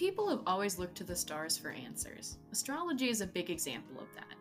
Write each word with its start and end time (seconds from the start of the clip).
People 0.00 0.30
have 0.30 0.40
always 0.46 0.78
looked 0.78 0.96
to 0.96 1.04
the 1.04 1.14
stars 1.14 1.58
for 1.58 1.72
answers. 1.72 2.38
Astrology 2.52 3.10
is 3.10 3.20
a 3.20 3.26
big 3.26 3.50
example 3.50 4.00
of 4.00 4.06
that. 4.14 4.34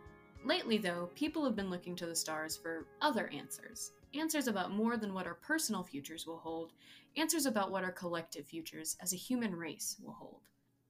Lately, 0.45 0.77
though, 0.77 1.09
people 1.16 1.44
have 1.44 1.58
been 1.58 1.70
looking 1.70 1.98
to 1.98 2.05
the 2.05 2.16
stars 2.16 2.55
for 2.55 2.88
other 3.02 3.27
answers. 3.27 3.91
Answers 4.13 4.48
about 4.48 4.72
more 4.72 4.95
than 4.95 5.13
what 5.13 5.27
our 5.27 5.34
personal 5.34 5.84
futures 5.84 6.26
will 6.26 6.38
hold, 6.38 6.72
answers 7.18 7.45
about 7.45 7.72
what 7.72 7.84
our 7.84 7.91
collective 7.91 8.45
futures 8.45 8.95
as 9.02 9.12
a 9.12 9.18
human 9.18 9.54
race 9.54 9.98
will 10.02 10.13
hold. 10.13 10.40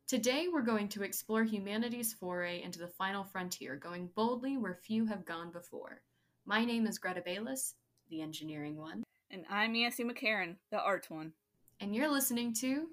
Today, 0.06 0.46
we're 0.54 0.62
going 0.62 0.88
to 0.90 1.02
explore 1.02 1.44
humanity's 1.44 2.14
foray 2.14 2.62
into 2.62 2.78
the 2.78 2.90
final 2.90 3.24
frontier, 3.24 3.76
going 3.76 4.12
boldly 4.14 4.56
where 4.58 4.76
few 4.76 5.04
have 5.08 5.26
gone 5.26 5.50
before. 5.50 6.04
My 6.46 6.64
name 6.64 6.86
is 6.86 7.00
Greta 7.00 7.24
Bayless, 7.26 7.74
the 8.12 8.22
engineering 8.22 8.78
one. 8.78 9.04
And 9.32 9.46
I'm 9.50 9.74
Yancy 9.74 10.04
McCarran, 10.04 10.58
the 10.70 10.80
art 10.80 11.10
one. 11.10 11.34
And 11.80 11.96
you're 11.96 12.12
listening 12.12 12.54
to 12.56 12.90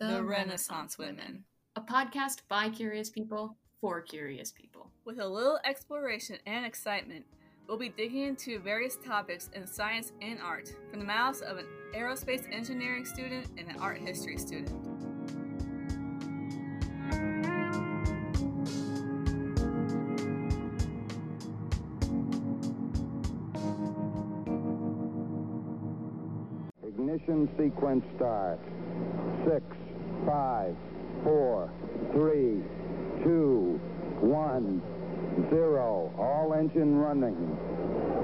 The, 0.00 0.06
the 0.06 0.22
Renaissance, 0.22 0.96
Renaissance 0.98 0.98
Women, 0.98 1.44
a 1.76 1.82
podcast 1.82 2.38
by 2.48 2.70
curious 2.70 3.10
people 3.10 3.58
for 3.82 4.00
curious 4.00 4.50
people. 4.50 4.90
With 5.04 5.18
a 5.20 5.28
little 5.28 5.58
exploration 5.62 6.38
and 6.46 6.64
excitement, 6.64 7.26
we'll 7.68 7.76
be 7.76 7.90
digging 7.90 8.22
into 8.22 8.58
various 8.60 8.96
topics 8.96 9.50
in 9.52 9.66
science 9.66 10.12
and 10.22 10.40
art 10.40 10.72
from 10.90 11.00
the 11.00 11.04
mouths 11.04 11.42
of 11.42 11.58
an 11.58 11.66
aerospace 11.94 12.50
engineering 12.50 13.04
student 13.04 13.48
and 13.58 13.68
an 13.68 13.76
art 13.78 13.98
history 13.98 14.38
student. 14.38 14.70
Ignition 26.82 27.50
sequence 27.58 28.04
start. 28.16 28.58
Six, 29.44 29.64
five, 30.30 30.76
four, 31.24 31.70
three, 32.12 32.62
two, 33.24 33.80
one, 34.20 34.80
zero. 35.50 36.12
All 36.18 36.54
engine 36.54 36.94
running. 36.94 37.56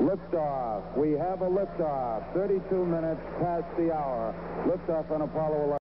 Liftoff. 0.01 0.97
We 0.97 1.13
have 1.13 1.41
a 1.43 1.49
liftoff. 1.49 2.33
32 2.35 2.85
minutes 2.85 3.21
past 3.41 3.65
the 3.77 3.93
hour. 3.93 4.35
Liftoff 4.69 5.11
on 5.11 5.23
Apollo 5.23 5.65
11. 5.65 5.79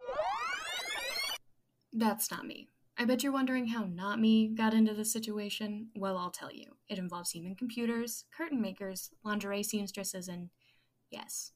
That's 1.93 2.31
not 2.31 2.45
me. 2.45 2.69
I 2.97 3.05
bet 3.05 3.23
you're 3.23 3.31
wondering 3.31 3.67
how 3.67 3.83
not 3.83 4.19
me 4.19 4.47
got 4.47 4.73
into 4.73 4.93
this 4.93 5.11
situation. 5.11 5.89
Well, 5.95 6.17
I'll 6.17 6.31
tell 6.31 6.51
you. 6.51 6.77
It 6.89 6.97
involves 6.97 7.31
human 7.31 7.55
computers, 7.55 8.25
curtain 8.35 8.61
makers, 8.61 9.11
lingerie 9.23 9.63
seamstresses, 9.63 10.27
and 10.27 10.49
yes, 11.11 11.51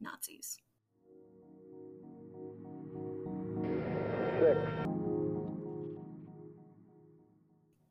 Nazis. 0.00 0.58
Six. 4.42 4.58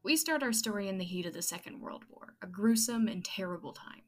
We 0.04 0.18
start 0.18 0.44
our 0.44 0.52
story 0.52 0.90
in 0.90 0.98
the 0.98 1.06
heat 1.06 1.26
of 1.26 1.32
the 1.32 1.42
Second 1.42 1.80
World 1.80 2.04
War, 2.10 2.34
a 2.42 2.48
gruesome 2.48 3.08
and 3.08 3.24
terrible 3.24 3.72
time. 3.72 4.02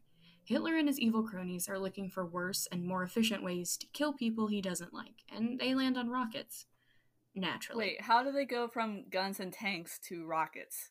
Hitler 0.43 0.75
and 0.75 0.89
his 0.89 0.99
evil 0.99 1.23
cronies 1.23 1.69
are 1.69 1.79
looking 1.79 2.09
for 2.09 2.25
worse 2.25 2.67
and 2.69 2.83
more 2.83 3.01
efficient 3.01 3.43
ways 3.43 3.77
to 3.77 3.87
kill 3.93 4.11
people 4.11 4.47
he 4.47 4.61
doesn't 4.61 4.93
like, 4.93 5.23
and 5.33 5.57
they 5.57 5.73
land 5.73 5.97
on 5.97 6.09
rockets. 6.09 6.65
Naturally. 7.33 7.85
Wait, 7.85 8.01
how 8.01 8.21
do 8.23 8.33
they 8.33 8.45
go 8.45 8.67
from 8.67 9.05
guns 9.09 9.39
and 9.39 9.53
tanks 9.53 9.97
to 10.09 10.25
rockets? 10.25 10.89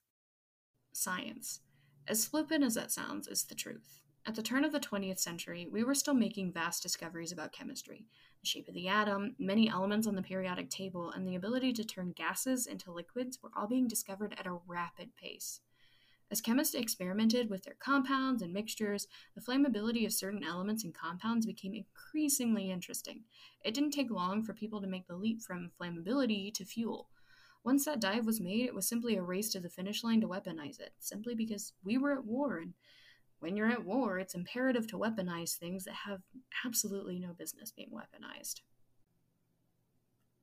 Science. 0.94 1.60
As 2.08 2.24
flippant 2.24 2.64
as 2.64 2.76
that 2.76 2.90
sounds, 2.90 3.28
is 3.28 3.44
the 3.44 3.54
truth. 3.54 4.00
At 4.24 4.36
the 4.36 4.42
turn 4.42 4.64
of 4.64 4.72
the 4.72 4.80
20th 4.80 5.18
century, 5.18 5.68
we 5.70 5.84
were 5.84 5.94
still 5.94 6.14
making 6.14 6.52
vast 6.54 6.82
discoveries 6.82 7.32
about 7.32 7.52
chemistry 7.52 8.06
the 8.31 8.31
shape 8.44 8.68
of 8.68 8.74
the 8.74 8.88
atom, 8.88 9.36
many 9.38 9.68
elements 9.68 10.06
on 10.06 10.14
the 10.14 10.22
periodic 10.22 10.70
table, 10.70 11.10
and 11.10 11.26
the 11.26 11.36
ability 11.36 11.72
to 11.74 11.84
turn 11.84 12.12
gases 12.12 12.66
into 12.66 12.92
liquids 12.92 13.38
were 13.42 13.50
all 13.56 13.66
being 13.66 13.86
discovered 13.86 14.34
at 14.38 14.46
a 14.46 14.58
rapid 14.66 15.16
pace. 15.16 15.60
As 16.30 16.40
chemists 16.40 16.74
experimented 16.74 17.50
with 17.50 17.64
their 17.64 17.76
compounds 17.78 18.40
and 18.40 18.54
mixtures, 18.54 19.06
the 19.34 19.42
flammability 19.42 20.06
of 20.06 20.14
certain 20.14 20.42
elements 20.42 20.82
and 20.82 20.94
compounds 20.94 21.44
became 21.44 21.74
increasingly 21.74 22.70
interesting. 22.70 23.24
It 23.62 23.74
didn't 23.74 23.90
take 23.90 24.10
long 24.10 24.42
for 24.42 24.54
people 24.54 24.80
to 24.80 24.86
make 24.86 25.06
the 25.06 25.14
leap 25.14 25.42
from 25.42 25.70
flammability 25.78 26.52
to 26.54 26.64
fuel. 26.64 27.10
Once 27.64 27.84
that 27.84 28.00
dive 28.00 28.24
was 28.24 28.40
made, 28.40 28.64
it 28.64 28.74
was 28.74 28.88
simply 28.88 29.16
a 29.16 29.22
race 29.22 29.50
to 29.50 29.60
the 29.60 29.68
finish 29.68 30.02
line 30.02 30.22
to 30.22 30.26
weaponize 30.26 30.80
it, 30.80 30.94
simply 30.98 31.34
because 31.34 31.74
we 31.84 31.98
were 31.98 32.12
at 32.12 32.24
war 32.24 32.56
and 32.56 32.72
when 33.42 33.56
you're 33.56 33.70
at 33.70 33.84
war, 33.84 34.20
it's 34.20 34.34
imperative 34.34 34.86
to 34.86 34.96
weaponize 34.96 35.56
things 35.56 35.84
that 35.84 35.94
have 36.06 36.20
absolutely 36.64 37.18
no 37.18 37.32
business 37.32 37.72
being 37.72 37.90
weaponized. 37.90 38.60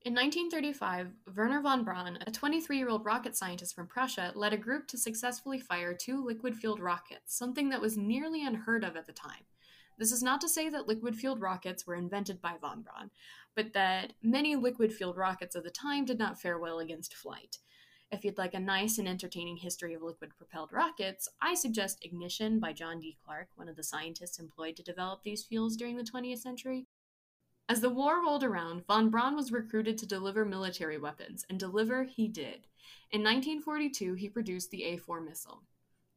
In 0.01 0.13
1935, 0.13 1.07
Wernher 1.33 1.61
von 1.61 1.85
Braun, 1.85 2.19
a 2.27 2.31
23 2.31 2.77
year 2.77 2.89
old 2.89 3.05
rocket 3.05 3.37
scientist 3.37 3.73
from 3.73 3.87
Prussia, 3.87 4.33
led 4.35 4.51
a 4.51 4.57
group 4.57 4.87
to 4.87 4.97
successfully 4.97 5.59
fire 5.59 5.93
two 5.93 6.23
liquid 6.23 6.55
fueled 6.55 6.81
rockets, 6.81 7.37
something 7.37 7.69
that 7.69 7.81
was 7.81 7.97
nearly 7.97 8.45
unheard 8.45 8.83
of 8.83 8.97
at 8.97 9.07
the 9.07 9.13
time. 9.13 9.45
This 9.97 10.11
is 10.11 10.23
not 10.23 10.41
to 10.41 10.49
say 10.49 10.69
that 10.69 10.87
liquid 10.87 11.15
fueled 11.15 11.41
rockets 11.41 11.87
were 11.87 11.95
invented 11.95 12.41
by 12.41 12.55
von 12.59 12.81
Braun, 12.81 13.11
but 13.55 13.73
that 13.73 14.13
many 14.21 14.55
liquid 14.57 14.93
fueled 14.93 15.17
rockets 15.17 15.55
of 15.55 15.63
the 15.63 15.69
time 15.69 16.03
did 16.05 16.19
not 16.19 16.39
fare 16.39 16.59
well 16.59 16.79
against 16.79 17.13
flight. 17.13 17.59
If 18.11 18.25
you'd 18.25 18.39
like 18.39 18.55
a 18.55 18.59
nice 18.59 18.97
and 18.97 19.07
entertaining 19.07 19.57
history 19.57 19.93
of 19.93 20.01
liquid 20.01 20.31
propelled 20.35 20.73
rockets, 20.73 21.29
I 21.43 21.53
suggest 21.53 22.03
Ignition 22.03 22.59
by 22.59 22.73
John 22.73 22.99
D. 22.99 23.15
Clark, 23.23 23.49
one 23.55 23.69
of 23.69 23.75
the 23.75 23.83
scientists 23.83 24.39
employed 24.39 24.75
to 24.77 24.83
develop 24.83 25.21
these 25.21 25.43
fuels 25.43 25.75
during 25.75 25.95
the 25.95 26.03
20th 26.03 26.39
century. 26.39 26.87
As 27.69 27.81
the 27.81 27.89
war 27.91 28.23
rolled 28.23 28.43
around, 28.43 28.87
von 28.87 29.11
Braun 29.11 29.35
was 29.35 29.51
recruited 29.51 29.95
to 29.99 30.07
deliver 30.07 30.43
military 30.43 30.97
weapons, 30.97 31.45
and 31.51 31.59
deliver 31.59 32.03
he 32.03 32.27
did. 32.27 32.65
In 33.11 33.21
1942, 33.21 34.15
he 34.15 34.27
produced 34.27 34.71
the 34.71 34.85
A 34.85 34.97
4 34.97 35.21
missile. 35.21 35.61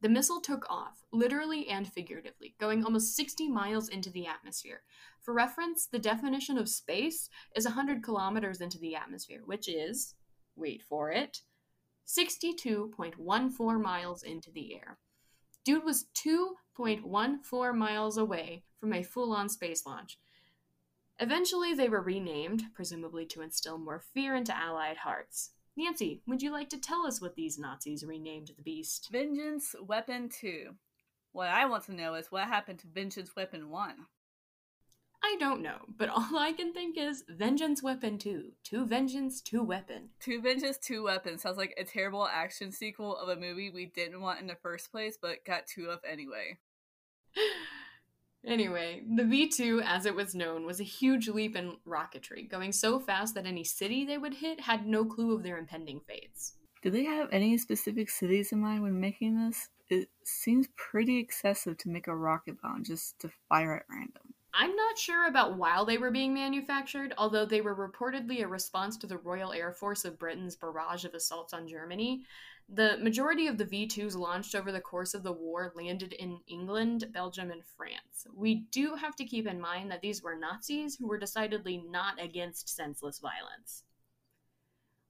The 0.01 0.09
missile 0.09 0.41
took 0.41 0.65
off, 0.71 1.05
literally 1.11 1.67
and 1.67 1.87
figuratively, 1.87 2.55
going 2.59 2.83
almost 2.83 3.15
60 3.15 3.47
miles 3.49 3.87
into 3.87 4.09
the 4.09 4.25
atmosphere. 4.25 4.81
For 5.21 5.31
reference, 5.31 5.85
the 5.85 5.99
definition 5.99 6.57
of 6.57 6.69
space 6.69 7.29
is 7.55 7.65
100 7.65 8.01
kilometers 8.01 8.61
into 8.61 8.79
the 8.79 8.95
atmosphere, 8.95 9.41
which 9.45 9.69
is, 9.69 10.15
wait 10.55 10.81
for 10.81 11.11
it, 11.11 11.41
62.14 12.07 13.81
miles 13.81 14.23
into 14.23 14.51
the 14.51 14.75
air. 14.75 14.97
Dude 15.63 15.83
was 15.83 16.05
2.14 16.15 17.75
miles 17.75 18.17
away 18.17 18.63
from 18.77 18.93
a 18.93 19.03
full 19.03 19.33
on 19.33 19.47
space 19.49 19.85
launch. 19.85 20.19
Eventually, 21.19 21.73
they 21.73 21.87
were 21.87 22.01
renamed, 22.01 22.63
presumably 22.73 23.25
to 23.27 23.41
instill 23.41 23.77
more 23.77 23.99
fear 23.99 24.35
into 24.35 24.55
Allied 24.55 24.97
hearts. 24.97 25.51
Yancy, 25.75 26.21
would 26.27 26.41
you 26.41 26.51
like 26.51 26.69
to 26.69 26.79
tell 26.79 27.05
us 27.05 27.21
what 27.21 27.35
these 27.35 27.57
Nazis 27.57 28.03
renamed 28.03 28.51
the 28.55 28.61
beast? 28.61 29.09
Vengeance 29.11 29.75
Weapon 29.81 30.29
2. 30.29 30.75
What 31.31 31.47
I 31.47 31.65
want 31.65 31.85
to 31.85 31.93
know 31.93 32.13
is 32.15 32.31
what 32.31 32.43
happened 32.47 32.79
to 32.79 32.87
Vengeance 32.87 33.35
Weapon 33.35 33.69
1. 33.69 33.95
I 35.33 35.35
don't 35.37 35.63
know, 35.63 35.77
but 35.97 36.09
all 36.15 36.37
I 36.37 36.51
can 36.51 36.73
think 36.73 36.95
is 36.95 37.23
Vengeance 37.27 37.81
Weapon 37.81 38.19
2. 38.19 38.51
Two 38.63 38.85
Vengeance, 38.85 39.41
two 39.41 39.63
Weapon. 39.63 40.09
Two 40.19 40.41
Vengeance, 40.41 40.77
two 40.77 41.03
Weapon 41.03 41.39
sounds 41.39 41.57
like 41.57 41.73
a 41.77 41.83
terrible 41.83 42.27
action 42.27 42.71
sequel 42.71 43.17
of 43.17 43.29
a 43.29 43.39
movie 43.39 43.71
we 43.71 43.87
didn't 43.87 44.21
want 44.21 44.41
in 44.41 44.47
the 44.47 44.55
first 44.61 44.91
place, 44.91 45.17
but 45.19 45.43
got 45.43 45.65
two 45.65 45.87
of 45.87 46.01
anyway. 46.07 46.59
anyway, 48.45 49.01
the 49.15 49.25
V 49.25 49.49
2, 49.49 49.81
as 49.83 50.05
it 50.05 50.13
was 50.13 50.35
known, 50.35 50.67
was 50.67 50.79
a 50.79 50.83
huge 50.83 51.27
leap 51.27 51.55
in 51.55 51.77
rocketry, 51.87 52.47
going 52.47 52.71
so 52.71 52.99
fast 52.99 53.33
that 53.33 53.47
any 53.47 53.63
city 53.63 54.05
they 54.05 54.19
would 54.19 54.35
hit 54.35 54.59
had 54.61 54.85
no 54.85 55.03
clue 55.03 55.33
of 55.33 55.41
their 55.41 55.57
impending 55.57 55.99
fates. 56.07 56.53
Do 56.83 56.91
they 56.91 57.05
have 57.05 57.29
any 57.31 57.57
specific 57.57 58.11
cities 58.11 58.51
in 58.51 58.59
mind 58.59 58.83
when 58.83 58.99
making 58.99 59.43
this? 59.43 59.69
It 59.89 60.09
seems 60.25 60.67
pretty 60.75 61.17
excessive 61.17 61.77
to 61.79 61.89
make 61.89 62.07
a 62.07 62.15
rocket 62.15 62.61
bomb 62.61 62.83
just 62.83 63.19
to 63.21 63.31
fire 63.49 63.77
at 63.77 63.85
random. 63.89 64.32
I'm 64.55 64.75
not 64.75 64.99
sure 64.99 65.27
about 65.27 65.57
while 65.57 65.83
they 65.83 65.97
were 65.97 66.11
being 66.11 66.33
manufactured, 66.33 67.13
although 67.17 67.45
they 67.45 67.61
were 67.61 67.75
reportedly 67.75 68.43
a 68.43 68.47
response 68.47 68.97
to 68.97 69.07
the 69.07 69.17
Royal 69.17 69.51
Air 69.51 69.71
Force 69.71 70.05
of 70.05 70.19
Britain's 70.19 70.55
barrage 70.55 71.05
of 71.05 71.15
assaults 71.15 71.53
on 71.53 71.67
Germany. 71.67 72.23
The 72.69 72.97
majority 73.01 73.47
of 73.47 73.57
the 73.57 73.65
V 73.65 73.87
2s 73.87 74.15
launched 74.15 74.53
over 74.55 74.71
the 74.71 74.79
course 74.79 75.13
of 75.13 75.23
the 75.23 75.33
war 75.33 75.73
landed 75.75 76.13
in 76.13 76.39
England, 76.47 77.05
Belgium, 77.11 77.51
and 77.51 77.65
France. 77.65 78.27
We 78.33 78.67
do 78.71 78.95
have 78.95 79.15
to 79.17 79.25
keep 79.25 79.47
in 79.47 79.59
mind 79.59 79.91
that 79.91 80.01
these 80.01 80.21
were 80.21 80.35
Nazis 80.35 80.95
who 80.95 81.07
were 81.07 81.17
decidedly 81.17 81.83
not 81.89 82.21
against 82.21 82.69
senseless 82.69 83.19
violence. 83.19 83.83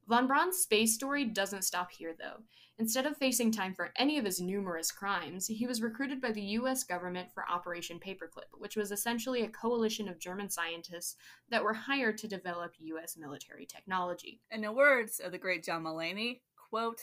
Von 0.06 0.26
Braun's 0.26 0.58
space 0.58 0.94
story 0.94 1.24
doesn't 1.24 1.64
stop 1.64 1.90
here, 1.90 2.14
though. 2.18 2.42
Instead 2.78 3.06
of 3.06 3.16
facing 3.16 3.50
time 3.50 3.72
for 3.72 3.92
any 3.96 4.18
of 4.18 4.24
his 4.24 4.40
numerous 4.40 4.90
crimes, 4.90 5.46
he 5.46 5.66
was 5.66 5.80
recruited 5.80 6.20
by 6.20 6.32
the 6.32 6.42
US 6.42 6.82
government 6.82 7.32
for 7.32 7.48
Operation 7.48 7.98
Paperclip, 7.98 8.50
which 8.58 8.76
was 8.76 8.90
essentially 8.90 9.42
a 9.42 9.48
coalition 9.48 10.08
of 10.08 10.18
German 10.18 10.50
scientists 10.50 11.16
that 11.50 11.62
were 11.62 11.72
hired 11.72 12.18
to 12.18 12.28
develop 12.28 12.74
US 12.78 13.16
military 13.16 13.64
technology. 13.64 14.40
In 14.50 14.60
the 14.60 14.72
words 14.72 15.20
of 15.20 15.32
the 15.32 15.38
great 15.38 15.64
John 15.64 15.84
Mulaney, 15.84 16.40
quote, 16.68 17.00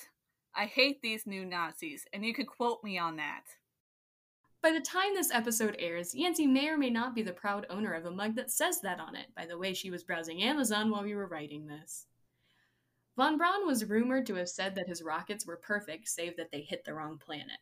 I 0.54 0.66
hate 0.66 1.02
these 1.02 1.26
new 1.26 1.46
Nazis, 1.46 2.06
and 2.12 2.26
you 2.26 2.34
can 2.34 2.46
quote 2.46 2.84
me 2.84 2.98
on 2.98 3.16
that. 3.16 3.46
By 4.62 4.72
the 4.74 4.82
time 4.82 5.16
this 5.16 5.32
episode 5.32 5.76
airs, 5.80 6.14
Yancy 6.14 6.46
may 6.46 6.68
or 6.68 6.78
may 6.78 6.92
not 6.92 7.16
be 7.16 7.24
the 7.24 7.32
proud 7.32 7.66
owner 7.70 7.94
of 7.94 8.06
a 8.06 8.12
mug 8.12 8.36
that 8.36 8.52
says 8.52 8.82
that 8.82 9.00
on 9.00 9.16
it, 9.16 9.28
by 9.36 9.48
the 9.48 9.58
way 9.58 9.74
she 9.74 9.90
was 9.90 10.04
browsing 10.04 10.44
Amazon 10.44 10.92
while 10.92 11.04
we 11.04 11.16
were 11.16 11.26
writing 11.26 11.66
this. 11.66 12.06
Von 13.18 13.38
Braun 13.38 13.68
was 13.68 13.86
rumored 13.86 14.26
to 14.28 14.36
have 14.36 14.50
said 14.50 14.76
that 14.76 14.88
his 14.88 15.04
rockets 15.04 15.46
were 15.46 15.58
perfect, 15.58 16.08
save 16.08 16.38
that 16.38 16.52
they 16.52 16.62
hit 16.62 16.86
the 16.86 16.94
wrong 16.94 17.18
planet. 17.18 17.60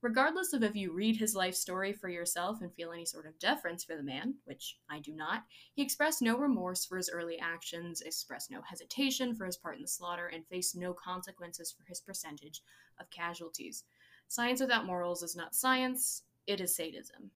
Regardless 0.00 0.52
of 0.52 0.62
if 0.62 0.76
you 0.76 0.92
read 0.92 1.16
his 1.16 1.34
life 1.34 1.54
story 1.54 1.92
for 1.92 2.08
yourself 2.08 2.60
and 2.60 2.72
feel 2.74 2.92
any 2.92 3.04
sort 3.04 3.26
of 3.26 3.38
deference 3.38 3.82
for 3.82 3.96
the 3.96 4.02
man, 4.02 4.34
which 4.44 4.78
I 4.88 5.00
do 5.00 5.12
not, 5.12 5.44
he 5.74 5.82
expressed 5.82 6.22
no 6.22 6.36
remorse 6.36 6.84
for 6.84 6.96
his 6.96 7.10
early 7.10 7.38
actions, 7.38 8.00
expressed 8.00 8.50
no 8.50 8.62
hesitation 8.62 9.34
for 9.34 9.44
his 9.44 9.56
part 9.56 9.76
in 9.76 9.82
the 9.82 9.88
slaughter, 9.88 10.28
and 10.28 10.46
faced 10.46 10.76
no 10.76 10.92
consequences 10.94 11.72
for 11.72 11.84
his 11.84 12.00
percentage 12.00 12.62
of 13.00 13.10
casualties. 13.10 13.84
Science 14.28 14.60
without 14.60 14.86
morals 14.86 15.22
is 15.22 15.34
not 15.34 15.54
science, 15.54 16.22
it 16.46 16.60
is 16.60 16.76
sadism. 16.76 17.32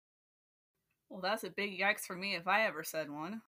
Well, 1.08 1.20
that's 1.20 1.44
a 1.44 1.50
big 1.50 1.78
yikes 1.78 2.06
for 2.06 2.14
me 2.14 2.36
if 2.36 2.46
I 2.46 2.64
ever 2.66 2.84
said 2.84 3.10
one. 3.10 3.42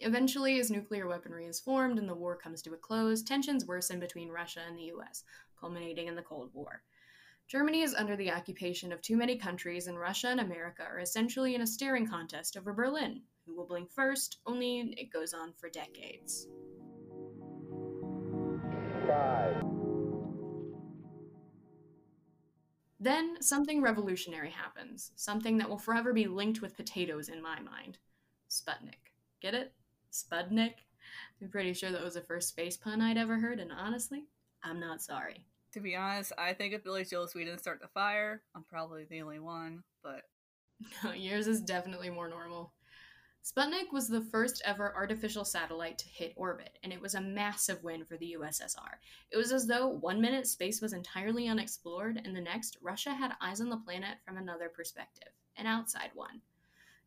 Eventually, 0.00 0.60
as 0.60 0.70
nuclear 0.70 1.08
weaponry 1.08 1.46
is 1.46 1.58
formed 1.58 1.98
and 1.98 2.08
the 2.08 2.14
war 2.14 2.36
comes 2.36 2.62
to 2.62 2.72
a 2.74 2.76
close, 2.76 3.22
tensions 3.22 3.66
worsen 3.66 3.98
between 3.98 4.28
Russia 4.28 4.60
and 4.66 4.78
the 4.78 4.92
US, 4.94 5.24
culminating 5.58 6.06
in 6.06 6.14
the 6.14 6.22
Cold 6.22 6.50
War. 6.54 6.82
Germany 7.48 7.82
is 7.82 7.94
under 7.94 8.14
the 8.14 8.30
occupation 8.30 8.92
of 8.92 9.02
too 9.02 9.16
many 9.16 9.36
countries, 9.36 9.86
and 9.86 9.98
Russia 9.98 10.28
and 10.28 10.40
America 10.40 10.82
are 10.82 11.00
essentially 11.00 11.54
in 11.54 11.62
a 11.62 11.66
staring 11.66 12.06
contest 12.06 12.56
over 12.56 12.72
Berlin. 12.72 13.22
Who 13.46 13.56
will 13.56 13.66
blink 13.66 13.90
first? 13.90 14.38
Only 14.46 14.94
it 14.96 15.10
goes 15.10 15.32
on 15.32 15.52
for 15.54 15.68
decades. 15.70 16.46
Five, 19.06 19.62
Then 23.00 23.40
something 23.40 23.80
revolutionary 23.80 24.50
happens, 24.50 25.12
something 25.14 25.58
that 25.58 25.68
will 25.68 25.78
forever 25.78 26.12
be 26.12 26.26
linked 26.26 26.60
with 26.60 26.76
potatoes 26.76 27.28
in 27.28 27.40
my 27.40 27.60
mind. 27.60 27.98
Sputnik. 28.50 29.14
Get 29.40 29.54
it? 29.54 29.72
Spudnik? 30.12 30.74
I'm 31.40 31.48
pretty 31.48 31.72
sure 31.72 31.90
that 31.90 32.04
was 32.04 32.14
the 32.14 32.20
first 32.20 32.48
space 32.48 32.76
pun 32.76 33.00
I'd 33.00 33.16
ever 33.16 33.38
heard, 33.38 33.60
and 33.60 33.72
honestly, 33.72 34.24
I'm 34.62 34.80
not 34.80 35.02
sorry. 35.02 35.44
To 35.72 35.80
be 35.80 35.94
honest, 35.94 36.32
I 36.38 36.54
think 36.54 36.74
if 36.74 36.82
Billy 36.82 37.04
Joel's 37.04 37.34
We 37.34 37.44
Didn't 37.44 37.60
Start 37.60 37.80
the 37.80 37.88
Fire, 37.88 38.42
I'm 38.54 38.64
probably 38.64 39.04
the 39.04 39.22
only 39.22 39.38
one, 39.38 39.82
but 40.02 40.22
No, 41.04 41.12
yours 41.12 41.46
is 41.46 41.60
definitely 41.60 42.10
more 42.10 42.28
normal. 42.28 42.72
Sputnik 43.44 43.92
was 43.92 44.08
the 44.08 44.20
first 44.20 44.60
ever 44.64 44.94
artificial 44.94 45.44
satellite 45.44 45.96
to 45.98 46.08
hit 46.08 46.34
orbit, 46.36 46.78
and 46.82 46.92
it 46.92 47.00
was 47.00 47.14
a 47.14 47.20
massive 47.20 47.82
win 47.82 48.04
for 48.04 48.16
the 48.16 48.36
USSR. 48.38 48.98
It 49.30 49.36
was 49.36 49.52
as 49.52 49.66
though 49.66 49.88
one 49.88 50.20
minute 50.20 50.46
space 50.46 50.82
was 50.82 50.92
entirely 50.92 51.48
unexplored, 51.48 52.20
and 52.22 52.36
the 52.36 52.40
next, 52.40 52.76
Russia 52.82 53.14
had 53.14 53.36
eyes 53.40 53.60
on 53.60 53.70
the 53.70 53.78
planet 53.78 54.18
from 54.26 54.36
another 54.36 54.68
perspective, 54.68 55.32
an 55.56 55.66
outside 55.66 56.10
one. 56.14 56.42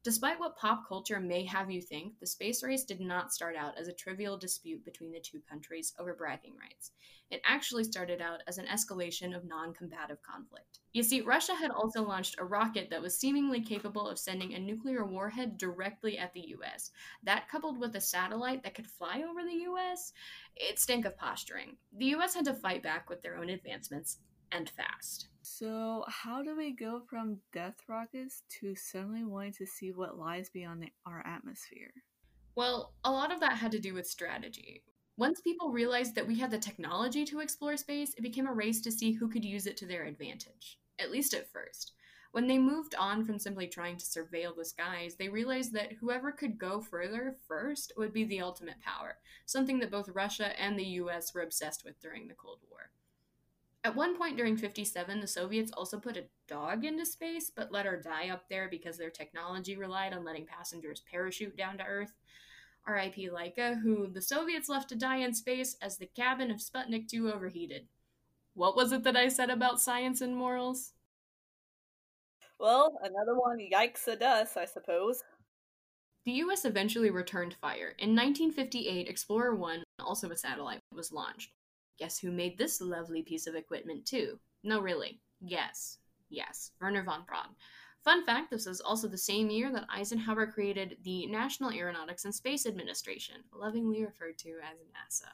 Despite 0.03 0.39
what 0.39 0.57
pop 0.57 0.88
culture 0.88 1.19
may 1.19 1.45
have 1.45 1.69
you 1.69 1.80
think, 1.80 2.19
the 2.19 2.25
space 2.25 2.63
race 2.63 2.83
did 2.83 3.00
not 3.00 3.31
start 3.31 3.56
out 3.56 3.77
as 3.77 3.88
a 3.88 3.94
trivial 3.94 4.36
dispute 4.36 4.83
between 4.83 5.12
the 5.12 5.19
two 5.19 5.42
countries 5.48 5.94
over 6.00 6.15
bragging 6.15 6.56
rights. 6.59 6.92
It 7.30 7.39
actually 7.45 7.83
started 7.83 8.19
out 8.19 8.42
as 8.48 8.57
an 8.57 8.65
escalation 8.65 9.36
of 9.36 9.45
non 9.45 9.75
combative 9.75 10.24
conflict. 10.24 10.80
You 10.92 11.03
see, 11.03 11.21
Russia 11.21 11.53
had 11.53 11.69
also 11.69 12.01
launched 12.01 12.36
a 12.39 12.45
rocket 12.45 12.89
that 12.89 13.01
was 13.01 13.19
seemingly 13.19 13.62
capable 13.62 14.07
of 14.07 14.18
sending 14.18 14.56
a 14.56 14.59
nuclear 14.59 15.06
warhead 15.06 15.59
directly 15.59 16.18
at 16.18 16.33
the 16.33 16.56
US. 16.57 16.89
That, 17.21 17.47
coupled 17.47 17.80
with 17.80 17.95
a 17.95 18.01
satellite 18.01 18.63
that 18.63 18.74
could 18.74 18.88
fly 18.88 19.24
over 19.30 19.44
the 19.44 19.65
US, 19.69 20.13
it 20.56 20.80
stank 20.80 21.06
of 21.06 21.15
posturing. 21.15 21.77
The 21.95 22.15
US 22.15 22.33
had 22.33 22.45
to 22.45 22.56
fight 22.56 22.81
back 22.81 23.07
with 23.07 23.21
their 23.21 23.38
own 23.38 23.50
advancements, 23.50 24.18
and 24.51 24.69
fast. 24.69 25.27
so 25.42 26.03
how 26.07 26.42
do 26.44 26.56
we 26.56 26.71
go 26.71 27.01
from 27.09 27.38
death 27.53 27.75
rockets 27.88 28.44
to 28.59 28.75
suddenly 28.75 29.24
wanting 29.24 29.53
to 29.53 29.65
see 29.65 29.92
what 29.92 30.18
lies 30.18 30.50
beyond 30.50 30.81
the, 30.81 30.92
our 31.06 31.25
atmosphere? 31.25 31.92
Well, 32.56 32.94
a 33.03 33.12
lot 33.12 33.31
of 33.31 33.39
that 33.39 33.53
had 33.53 33.71
to 33.71 33.80
do 33.80 33.94
with 33.94 34.07
strategy. 34.07 34.83
Once 35.18 35.42
people 35.42 35.71
realized 35.71 36.15
that 36.15 36.27
we 36.27 36.39
had 36.39 36.51
the 36.51 36.57
technology 36.57 37.25
to 37.25 37.39
explore 37.39 37.77
space, 37.77 38.13
it 38.18 38.21
became 38.21 38.48
a 38.48 38.53
race 38.53 38.81
to 38.81 38.92
see 38.92 39.13
who 39.13 39.30
could 39.30 39.45
use 39.45 39.68
it 39.68 39.77
to 39.77 39.86
their 39.86 40.03
advantage, 40.03 40.80
at 41.00 41.12
least 41.12 41.33
at 41.33 41.51
first. 41.51 41.94
When 42.31 42.47
they 42.47 42.57
moved 42.57 42.95
on 42.95 43.25
from 43.25 43.39
simply 43.39 43.68
trying 43.68 43.97
to 43.97 44.06
surveil 44.06 44.56
the 44.56 44.63
skies, 44.63 45.15
they 45.15 45.27
realized 45.27 45.74
that 45.74 45.94
whoever 46.00 46.31
could 46.31 46.57
go 46.57 46.80
further 46.80 47.36
first 47.45 47.92
would 47.97 48.13
be 48.13 48.24
the 48.24 48.39
ultimate 48.39 48.80
power, 48.80 49.18
something 49.45 49.80
that 49.80 49.92
both 49.92 50.07
Russia 50.09 50.59
and 50.59 50.80
the 50.80 50.86
US 51.01 51.33
were 51.33 51.42
obsessed 51.42 51.83
with 51.83 52.00
during 52.00 52.27
the 52.27 52.33
Cold 52.33 52.59
War. 52.69 52.92
At 53.83 53.95
one 53.95 54.16
point 54.16 54.38
during 54.38 54.57
57, 54.57 55.19
the 55.19 55.28
Soviets 55.28 55.72
also 55.75 56.00
put 56.00 56.18
a 56.18 56.25
dog 56.48 56.86
into 56.86 57.06
space, 57.06 57.51
but 57.54 57.72
let 57.72 57.88
her 57.88 58.00
die 58.00 58.30
up 58.30 58.44
there 58.48 58.68
because 58.69 58.98
their 58.98 59.10
technology 59.10 59.75
relied 59.75 60.13
on 60.13 60.24
letting 60.24 60.45
passengers 60.45 61.01
parachute 61.10 61.57
down 61.57 61.80
to 61.80 61.83
Earth. 61.83 62.13
RIP 62.88 63.16
Laika, 63.16 63.81
who 63.81 64.07
the 64.07 64.22
Soviets 64.22 64.69
left 64.69 64.89
to 64.89 64.95
die 64.95 65.18
in 65.18 65.33
space 65.33 65.78
as 65.81 65.98
the 65.98 66.10
cabin 66.16 66.51
of 66.51 66.57
Sputnik 66.57 67.07
2 67.07 67.31
overheated. 67.31 67.88
What 68.54 68.75
was 68.75 68.92
it 68.92 69.04
that 69.04 69.18
I 69.18 69.30
said 69.30 69.50
about 69.50 69.81
science 69.81 70.22
and 70.22 70.36
morals? 70.36 70.94
Well, 72.60 73.00
another 73.01 73.39
one 73.39 73.57
yikes 73.57 74.07
at 74.07 74.22
us, 74.22 74.57
I 74.57 74.66
suppose. 74.66 75.24
The 76.25 76.33
US 76.33 76.66
eventually 76.66 77.10
returned 77.10 77.56
fire. 77.62 77.95
In 77.98 78.16
1958, 78.16 79.07
Explorer 79.07 79.56
1, 79.56 79.83
also 80.00 80.30
a 80.30 80.38
satellite, 80.38 80.81
was 80.94 81.12
launched. 81.12 81.50
Guess 82.01 82.18
who 82.18 82.31
made 82.31 82.57
this 82.57 82.81
lovely 82.81 83.21
piece 83.21 83.45
of 83.45 83.53
equipment 83.53 84.07
too? 84.07 84.39
No, 84.63 84.80
really. 84.80 85.19
Yes. 85.39 86.00
Yes. 86.31 86.71
Wernher 86.81 87.03
von 87.03 87.25
Braun. 87.27 87.56
Fun 88.03 88.25
fact 88.25 88.50
this 88.50 88.65
was 88.65 88.81
also 88.81 89.07
the 89.07 89.19
same 89.19 89.51
year 89.51 89.71
that 89.71 89.86
Eisenhower 89.88 90.48
created 90.48 90.98
the 91.03 91.27
National 91.27 91.69
Aeronautics 91.71 92.25
and 92.25 92.33
Space 92.33 92.65
Administration, 92.65 93.36
lovingly 93.53 94.03
referred 94.03 94.39
to 94.39 94.50
as 94.50 94.80
NASA. 94.80 95.30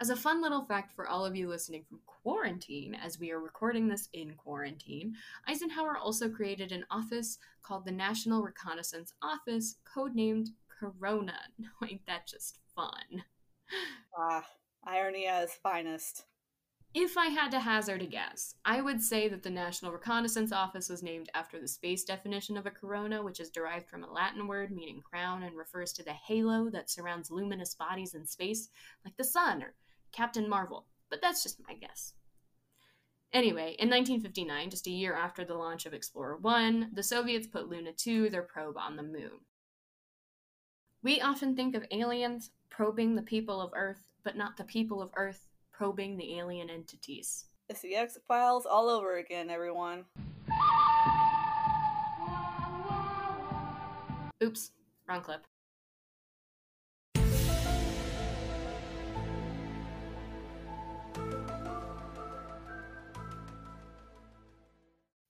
As 0.00 0.10
a 0.10 0.16
fun 0.16 0.40
little 0.40 0.64
fact 0.64 0.92
for 0.92 1.08
all 1.08 1.26
of 1.26 1.34
you 1.34 1.48
listening 1.48 1.82
from 1.88 1.98
quarantine, 2.06 2.94
as 2.94 3.18
we 3.18 3.32
are 3.32 3.40
recording 3.40 3.88
this 3.88 4.08
in 4.12 4.34
quarantine, 4.34 5.16
Eisenhower 5.48 5.98
also 5.98 6.28
created 6.28 6.70
an 6.70 6.84
office 6.88 7.38
called 7.64 7.84
the 7.84 7.90
National 7.90 8.44
Reconnaissance 8.44 9.12
Office, 9.22 9.74
codenamed 9.92 10.50
Corona. 10.68 11.40
Ain't 11.90 12.06
that 12.06 12.28
just 12.28 12.60
fun? 12.76 13.24
Ah, 14.16 14.46
irony 14.86 15.26
at 15.26 15.50
finest. 15.50 16.24
If 16.94 17.18
I 17.18 17.26
had 17.26 17.50
to 17.50 17.58
hazard 17.58 18.02
a 18.02 18.06
guess, 18.06 18.54
I 18.64 18.80
would 18.80 19.02
say 19.02 19.28
that 19.28 19.42
the 19.42 19.50
National 19.50 19.90
Reconnaissance 19.90 20.52
Office 20.52 20.88
was 20.88 21.02
named 21.02 21.28
after 21.34 21.60
the 21.60 21.66
space 21.66 22.04
definition 22.04 22.56
of 22.56 22.66
a 22.66 22.70
corona, 22.70 23.20
which 23.20 23.40
is 23.40 23.50
derived 23.50 23.88
from 23.88 24.04
a 24.04 24.12
Latin 24.12 24.46
word 24.46 24.70
meaning 24.70 25.02
crown 25.02 25.42
and 25.42 25.56
refers 25.56 25.92
to 25.94 26.04
the 26.04 26.12
halo 26.12 26.70
that 26.70 26.88
surrounds 26.88 27.32
luminous 27.32 27.74
bodies 27.74 28.14
in 28.14 28.24
space, 28.26 28.68
like 29.04 29.16
the 29.16 29.24
sun 29.24 29.60
or 29.60 29.74
Captain 30.12 30.48
Marvel. 30.48 30.86
But 31.10 31.20
that's 31.20 31.42
just 31.42 31.60
my 31.66 31.74
guess. 31.74 32.14
Anyway, 33.32 33.74
in 33.80 33.90
1959, 33.90 34.70
just 34.70 34.86
a 34.86 34.90
year 34.90 35.14
after 35.14 35.44
the 35.44 35.54
launch 35.54 35.86
of 35.86 35.94
Explorer 35.94 36.36
1, 36.36 36.90
the 36.92 37.02
Soviets 37.02 37.48
put 37.48 37.68
Luna 37.68 37.92
2, 37.92 38.30
their 38.30 38.42
probe, 38.42 38.76
on 38.78 38.94
the 38.94 39.02
moon. 39.02 39.40
We 41.02 41.20
often 41.20 41.56
think 41.56 41.74
of 41.74 41.84
aliens 41.90 42.50
probing 42.70 43.16
the 43.16 43.22
people 43.22 43.60
of 43.60 43.72
Earth, 43.74 44.08
but 44.24 44.36
not 44.36 44.56
the 44.56 44.64
people 44.64 45.02
of 45.02 45.10
Earth 45.16 45.46
probing 45.72 46.16
the 46.16 46.38
alien 46.38 46.70
entities. 46.70 47.46
It's 47.68 47.80
the 47.80 47.94
X 47.94 48.18
Files 48.26 48.66
all 48.66 48.88
over 48.88 49.18
again, 49.18 49.50
everyone. 49.50 50.04
Oops, 54.42 54.72
wrong 55.08 55.20
clip. 55.22 55.46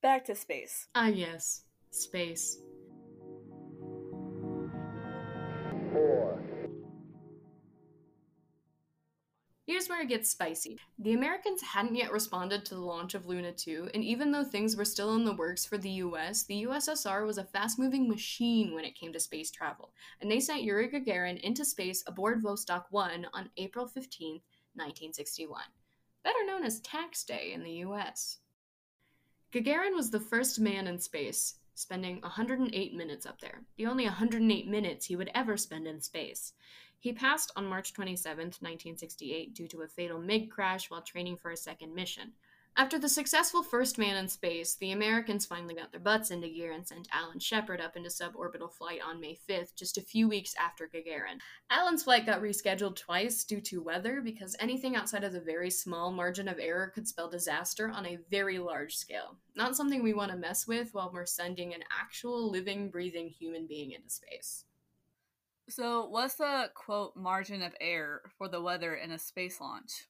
Back 0.02 0.24
to 0.26 0.34
space. 0.34 0.88
Ah, 0.94 1.06
yes, 1.06 1.64
space. 1.90 2.58
four, 5.94 6.42
Here's 9.74 9.88
where 9.88 10.02
it 10.02 10.08
gets 10.08 10.30
spicy. 10.30 10.78
The 11.00 11.14
Americans 11.14 11.60
hadn't 11.60 11.96
yet 11.96 12.12
responded 12.12 12.64
to 12.64 12.76
the 12.76 12.80
launch 12.80 13.14
of 13.14 13.26
Luna 13.26 13.50
2, 13.50 13.90
and 13.92 14.04
even 14.04 14.30
though 14.30 14.44
things 14.44 14.76
were 14.76 14.84
still 14.84 15.16
in 15.16 15.24
the 15.24 15.34
works 15.34 15.66
for 15.66 15.76
the 15.76 15.90
US, 15.90 16.44
the 16.44 16.62
USSR 16.62 17.26
was 17.26 17.38
a 17.38 17.44
fast 17.44 17.76
moving 17.76 18.08
machine 18.08 18.72
when 18.72 18.84
it 18.84 18.94
came 18.94 19.12
to 19.12 19.18
space 19.18 19.50
travel, 19.50 19.90
and 20.20 20.30
they 20.30 20.38
sent 20.38 20.62
Yuri 20.62 20.88
Gagarin 20.88 21.40
into 21.40 21.64
space 21.64 22.04
aboard 22.06 22.40
Vostok 22.40 22.84
1 22.90 23.26
on 23.34 23.50
April 23.56 23.88
15, 23.88 24.34
1961, 24.74 25.62
better 26.22 26.46
known 26.46 26.62
as 26.62 26.78
Tax 26.78 27.24
Day 27.24 27.50
in 27.52 27.64
the 27.64 27.82
US. 27.88 28.38
Gagarin 29.52 29.96
was 29.96 30.08
the 30.08 30.20
first 30.20 30.60
man 30.60 30.86
in 30.86 31.00
space, 31.00 31.56
spending 31.74 32.20
108 32.20 32.94
minutes 32.94 33.26
up 33.26 33.40
there, 33.40 33.62
the 33.76 33.86
only 33.86 34.04
108 34.04 34.68
minutes 34.68 35.06
he 35.06 35.16
would 35.16 35.32
ever 35.34 35.56
spend 35.56 35.88
in 35.88 36.00
space. 36.00 36.52
He 37.04 37.12
passed 37.12 37.52
on 37.54 37.66
March 37.66 37.92
27, 37.92 38.46
1968, 38.46 39.52
due 39.52 39.68
to 39.68 39.82
a 39.82 39.86
fatal 39.86 40.18
MiG 40.18 40.50
crash 40.50 40.88
while 40.88 41.02
training 41.02 41.36
for 41.36 41.50
a 41.50 41.56
second 41.56 41.94
mission. 41.94 42.32
After 42.78 42.98
the 42.98 43.10
successful 43.10 43.62
first 43.62 43.98
man 43.98 44.16
in 44.16 44.26
space, 44.26 44.74
the 44.76 44.90
Americans 44.90 45.44
finally 45.44 45.74
got 45.74 45.90
their 45.90 46.00
butts 46.00 46.30
into 46.30 46.48
gear 46.48 46.72
and 46.72 46.88
sent 46.88 47.06
Alan 47.12 47.40
Shepard 47.40 47.82
up 47.82 47.94
into 47.94 48.08
suborbital 48.08 48.72
flight 48.72 49.00
on 49.06 49.20
May 49.20 49.36
5th, 49.46 49.74
just 49.74 49.98
a 49.98 50.00
few 50.00 50.30
weeks 50.30 50.54
after 50.58 50.88
Gagarin. 50.88 51.40
Alan's 51.68 52.04
flight 52.04 52.24
got 52.24 52.40
rescheduled 52.40 52.96
twice 52.96 53.44
due 53.44 53.60
to 53.60 53.82
weather 53.82 54.22
because 54.22 54.56
anything 54.58 54.96
outside 54.96 55.24
of 55.24 55.34
the 55.34 55.40
very 55.40 55.68
small 55.68 56.10
margin 56.10 56.48
of 56.48 56.58
error 56.58 56.90
could 56.94 57.06
spell 57.06 57.28
disaster 57.28 57.90
on 57.90 58.06
a 58.06 58.18
very 58.30 58.58
large 58.58 58.96
scale. 58.96 59.36
Not 59.54 59.76
something 59.76 60.02
we 60.02 60.14
want 60.14 60.30
to 60.30 60.38
mess 60.38 60.66
with 60.66 60.94
while 60.94 61.10
we're 61.12 61.26
sending 61.26 61.74
an 61.74 61.84
actual 62.00 62.50
living, 62.50 62.88
breathing 62.88 63.28
human 63.28 63.66
being 63.66 63.92
into 63.92 64.08
space. 64.08 64.64
So, 65.68 66.06
what's 66.06 66.34
the 66.34 66.70
quote 66.74 67.16
margin 67.16 67.62
of 67.62 67.74
error 67.80 68.22
for 68.36 68.48
the 68.48 68.60
weather 68.60 68.94
in 68.94 69.10
a 69.12 69.18
space 69.18 69.60
launch? 69.60 70.06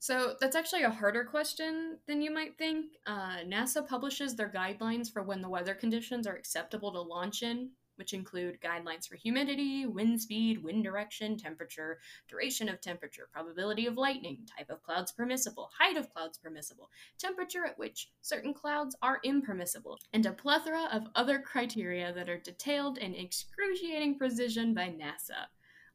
So 0.00 0.36
that's 0.40 0.54
actually 0.54 0.84
a 0.84 0.90
harder 0.90 1.24
question 1.24 1.98
than 2.06 2.22
you 2.22 2.30
might 2.30 2.56
think. 2.56 2.92
Uh, 3.06 3.38
NASA 3.38 3.86
publishes 3.86 4.36
their 4.36 4.48
guidelines 4.48 5.12
for 5.12 5.22
when 5.22 5.42
the 5.42 5.48
weather 5.48 5.74
conditions 5.74 6.26
are 6.26 6.36
acceptable 6.36 6.92
to 6.92 7.00
launch 7.00 7.42
in, 7.42 7.70
which 7.98 8.12
include 8.12 8.60
guidelines 8.60 9.06
for 9.06 9.16
humidity, 9.16 9.86
wind 9.86 10.20
speed, 10.20 10.62
wind 10.62 10.84
direction, 10.84 11.36
temperature, 11.36 11.98
duration 12.28 12.68
of 12.68 12.80
temperature, 12.80 13.28
probability 13.32 13.86
of 13.86 13.96
lightning, 13.96 14.46
type 14.56 14.70
of 14.70 14.82
clouds 14.82 15.12
permissible, 15.12 15.70
height 15.78 15.96
of 15.96 16.08
clouds 16.10 16.38
permissible, 16.38 16.88
temperature 17.18 17.64
at 17.64 17.78
which 17.78 18.10
certain 18.20 18.54
clouds 18.54 18.96
are 19.02 19.20
impermissible, 19.24 19.98
and 20.12 20.24
a 20.24 20.32
plethora 20.32 20.88
of 20.92 21.08
other 21.14 21.40
criteria 21.40 22.12
that 22.12 22.28
are 22.28 22.38
detailed 22.38 22.98
in 22.98 23.14
excruciating 23.14 24.16
precision 24.16 24.72
by 24.72 24.88
NASA. 24.88 25.48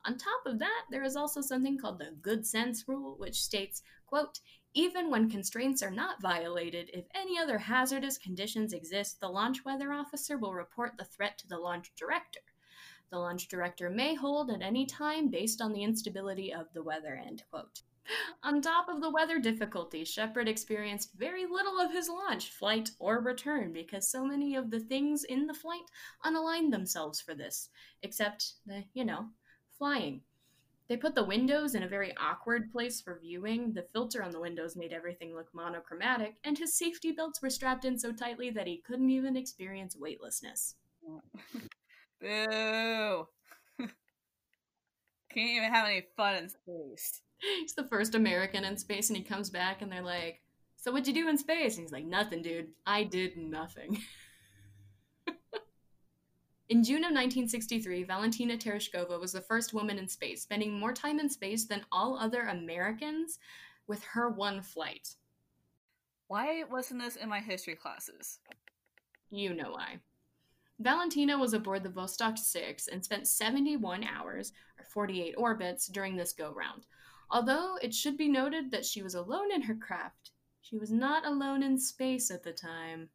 On 0.05 0.17
top 0.17 0.45
of 0.45 0.59
that, 0.59 0.83
there 0.91 1.03
is 1.03 1.15
also 1.15 1.39
something 1.39 1.77
called 1.77 1.99
the 1.99 2.15
good 2.21 2.45
sense 2.45 2.83
rule, 2.87 3.15
which 3.17 3.41
states, 3.41 3.81
quote, 4.05 4.39
even 4.73 5.09
when 5.09 5.29
constraints 5.29 5.83
are 5.83 5.91
not 5.91 6.21
violated, 6.21 6.89
if 6.93 7.05
any 7.13 7.37
other 7.37 7.57
hazardous 7.57 8.17
conditions 8.17 8.73
exist, 8.73 9.19
the 9.19 9.29
launch 9.29 9.63
weather 9.63 9.93
officer 9.93 10.37
will 10.37 10.53
report 10.53 10.97
the 10.97 11.05
threat 11.05 11.37
to 11.37 11.47
the 11.47 11.59
launch 11.59 11.91
director. 11.95 12.39
The 13.11 13.19
launch 13.19 13.47
director 13.47 13.89
may 13.89 14.15
hold 14.15 14.49
at 14.49 14.63
any 14.63 14.85
time 14.85 15.29
based 15.29 15.61
on 15.61 15.73
the 15.73 15.83
instability 15.83 16.51
of 16.51 16.73
the 16.73 16.81
weather, 16.81 17.13
end 17.15 17.43
quote. 17.49 17.81
On 18.41 18.61
top 18.61 18.89
of 18.89 18.99
the 18.99 19.09
weather 19.09 19.39
difficulties, 19.39 20.09
Shepard 20.09 20.49
experienced 20.49 21.13
very 21.15 21.45
little 21.45 21.79
of 21.79 21.93
his 21.93 22.09
launch, 22.09 22.49
flight, 22.49 22.91
or 22.99 23.19
return 23.21 23.71
because 23.71 24.09
so 24.09 24.25
many 24.25 24.55
of 24.55 24.71
the 24.71 24.79
things 24.79 25.23
in 25.23 25.47
the 25.47 25.53
flight 25.53 25.89
unaligned 26.25 26.71
themselves 26.71 27.21
for 27.21 27.33
this, 27.33 27.69
except 28.01 28.55
the, 28.65 28.83
you 28.93 29.05
know, 29.05 29.29
flying. 29.77 30.21
They 30.93 30.97
put 30.97 31.15
the 31.15 31.23
windows 31.23 31.73
in 31.73 31.81
a 31.81 31.87
very 31.87 32.15
awkward 32.17 32.71
place 32.71 33.01
for 33.01 33.17
viewing. 33.19 33.73
The 33.73 33.87
filter 33.93 34.21
on 34.21 34.29
the 34.29 34.39
windows 34.39 34.75
made 34.75 34.93
everything 34.93 35.33
look 35.33 35.47
monochromatic, 35.51 36.35
and 36.43 36.55
his 36.55 36.77
safety 36.77 37.11
belts 37.11 37.41
were 37.41 37.49
strapped 37.49 37.83
in 37.83 37.97
so 37.97 38.11
tightly 38.11 38.51
that 38.51 38.67
he 38.67 38.83
couldn't 38.85 39.09
even 39.09 39.35
experience 39.35 39.97
weightlessness. 39.97 40.75
Boo! 42.21 43.27
Can't 43.79 45.49
even 45.49 45.73
have 45.73 45.87
any 45.87 46.05
fun 46.15 46.35
in 46.35 46.49
space. 46.49 47.21
He's 47.39 47.73
the 47.73 47.87
first 47.87 48.13
American 48.13 48.63
in 48.63 48.77
space, 48.77 49.09
and 49.09 49.17
he 49.17 49.23
comes 49.23 49.49
back, 49.49 49.81
and 49.81 49.91
they're 49.91 50.03
like, 50.03 50.41
So, 50.75 50.91
what'd 50.91 51.07
you 51.07 51.13
do 51.15 51.27
in 51.27 51.39
space? 51.39 51.75
And 51.75 51.85
he's 51.85 51.91
like, 51.91 52.05
Nothing, 52.05 52.43
dude. 52.43 52.67
I 52.85 53.03
did 53.03 53.35
nothing. 53.35 53.97
In 56.73 56.83
June 56.83 57.03
of 57.03 57.11
1963, 57.11 58.03
Valentina 58.05 58.57
Tereshkova 58.57 59.19
was 59.19 59.31
the 59.31 59.41
first 59.41 59.75
woman 59.75 59.99
in 59.99 60.07
space, 60.07 60.41
spending 60.41 60.73
more 60.73 60.91
time 60.91 61.19
in 61.19 61.29
space 61.29 61.65
than 61.65 61.85
all 61.91 62.17
other 62.17 62.45
Americans 62.45 63.37
with 63.85 64.03
her 64.05 64.31
one 64.31 64.59
flight. 64.59 65.13
Why 66.29 66.63
wasn't 66.63 67.01
this 67.01 67.15
in 67.15 67.29
my 67.29 67.41
history 67.41 67.75
classes? 67.75 68.39
You 69.29 69.53
know 69.53 69.69
why. 69.69 69.99
Valentina 70.79 71.37
was 71.37 71.53
aboard 71.53 71.83
the 71.83 71.89
Vostok 71.89 72.39
6 72.39 72.87
and 72.87 73.05
spent 73.05 73.27
71 73.27 74.03
hours, 74.03 74.51
or 74.79 74.85
48 74.85 75.35
orbits, 75.37 75.85
during 75.85 76.15
this 76.15 76.33
go 76.33 76.51
round. 76.53 76.87
Although 77.29 77.77
it 77.83 77.93
should 77.93 78.17
be 78.17 78.27
noted 78.27 78.71
that 78.71 78.83
she 78.83 79.03
was 79.03 79.13
alone 79.13 79.53
in 79.53 79.61
her 79.61 79.75
craft, 79.75 80.31
she 80.63 80.79
was 80.79 80.91
not 80.91 81.23
alone 81.23 81.61
in 81.61 81.77
space 81.77 82.31
at 82.31 82.41
the 82.41 82.51
time. 82.51 83.09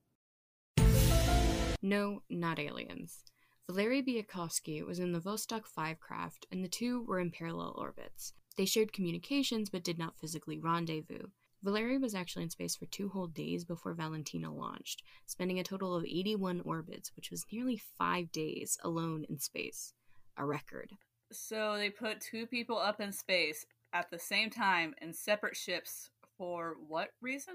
No, 1.82 2.22
not 2.30 2.60
aliens. 2.60 3.24
Valery 3.70 4.02
Bykovsky 4.02 4.82
was 4.82 4.98
in 4.98 5.12
the 5.12 5.20
Vostok 5.20 5.66
5 5.66 6.00
craft, 6.00 6.46
and 6.50 6.64
the 6.64 6.68
two 6.68 7.02
were 7.02 7.20
in 7.20 7.30
parallel 7.30 7.74
orbits. 7.76 8.32
They 8.56 8.64
shared 8.64 8.94
communications 8.94 9.68
but 9.68 9.84
did 9.84 9.98
not 9.98 10.18
physically 10.18 10.58
rendezvous. 10.58 11.26
Valery 11.62 11.98
was 11.98 12.14
actually 12.14 12.44
in 12.44 12.50
space 12.50 12.76
for 12.76 12.86
two 12.86 13.10
whole 13.10 13.26
days 13.26 13.66
before 13.66 13.92
Valentina 13.92 14.50
launched, 14.50 15.02
spending 15.26 15.58
a 15.58 15.64
total 15.64 15.94
of 15.94 16.04
81 16.04 16.62
orbits, 16.62 17.12
which 17.14 17.30
was 17.30 17.44
nearly 17.52 17.76
five 17.76 18.32
days 18.32 18.78
alone 18.82 19.26
in 19.28 19.38
space. 19.38 19.92
A 20.38 20.46
record. 20.46 20.92
So 21.30 21.76
they 21.76 21.90
put 21.90 22.22
two 22.22 22.46
people 22.46 22.78
up 22.78 23.02
in 23.02 23.12
space 23.12 23.66
at 23.92 24.10
the 24.10 24.18
same 24.18 24.48
time 24.48 24.94
in 25.02 25.12
separate 25.12 25.56
ships 25.56 26.08
for 26.38 26.76
what 26.88 27.10
reason? 27.20 27.54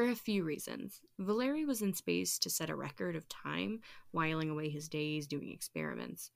For 0.00 0.08
a 0.08 0.14
few 0.14 0.44
reasons. 0.44 1.02
Valeri 1.18 1.66
was 1.66 1.82
in 1.82 1.92
space 1.92 2.38
to 2.38 2.48
set 2.48 2.70
a 2.70 2.74
record 2.74 3.16
of 3.16 3.28
time, 3.28 3.80
whiling 4.12 4.48
away 4.48 4.70
his 4.70 4.88
days 4.88 5.26
doing 5.26 5.50
experiments. 5.50 6.30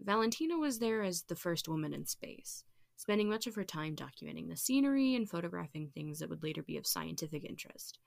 Valentina 0.00 0.56
was 0.56 0.78
there 0.78 1.02
as 1.02 1.24
the 1.24 1.34
first 1.34 1.66
woman 1.66 1.92
in 1.92 2.06
space, 2.06 2.62
spending 2.96 3.28
much 3.28 3.48
of 3.48 3.56
her 3.56 3.64
time 3.64 3.96
documenting 3.96 4.48
the 4.48 4.56
scenery 4.56 5.16
and 5.16 5.28
photographing 5.28 5.88
things 5.88 6.20
that 6.20 6.30
would 6.30 6.44
later 6.44 6.62
be 6.62 6.76
of 6.76 6.86
scientific 6.86 7.42
interest. 7.42 7.98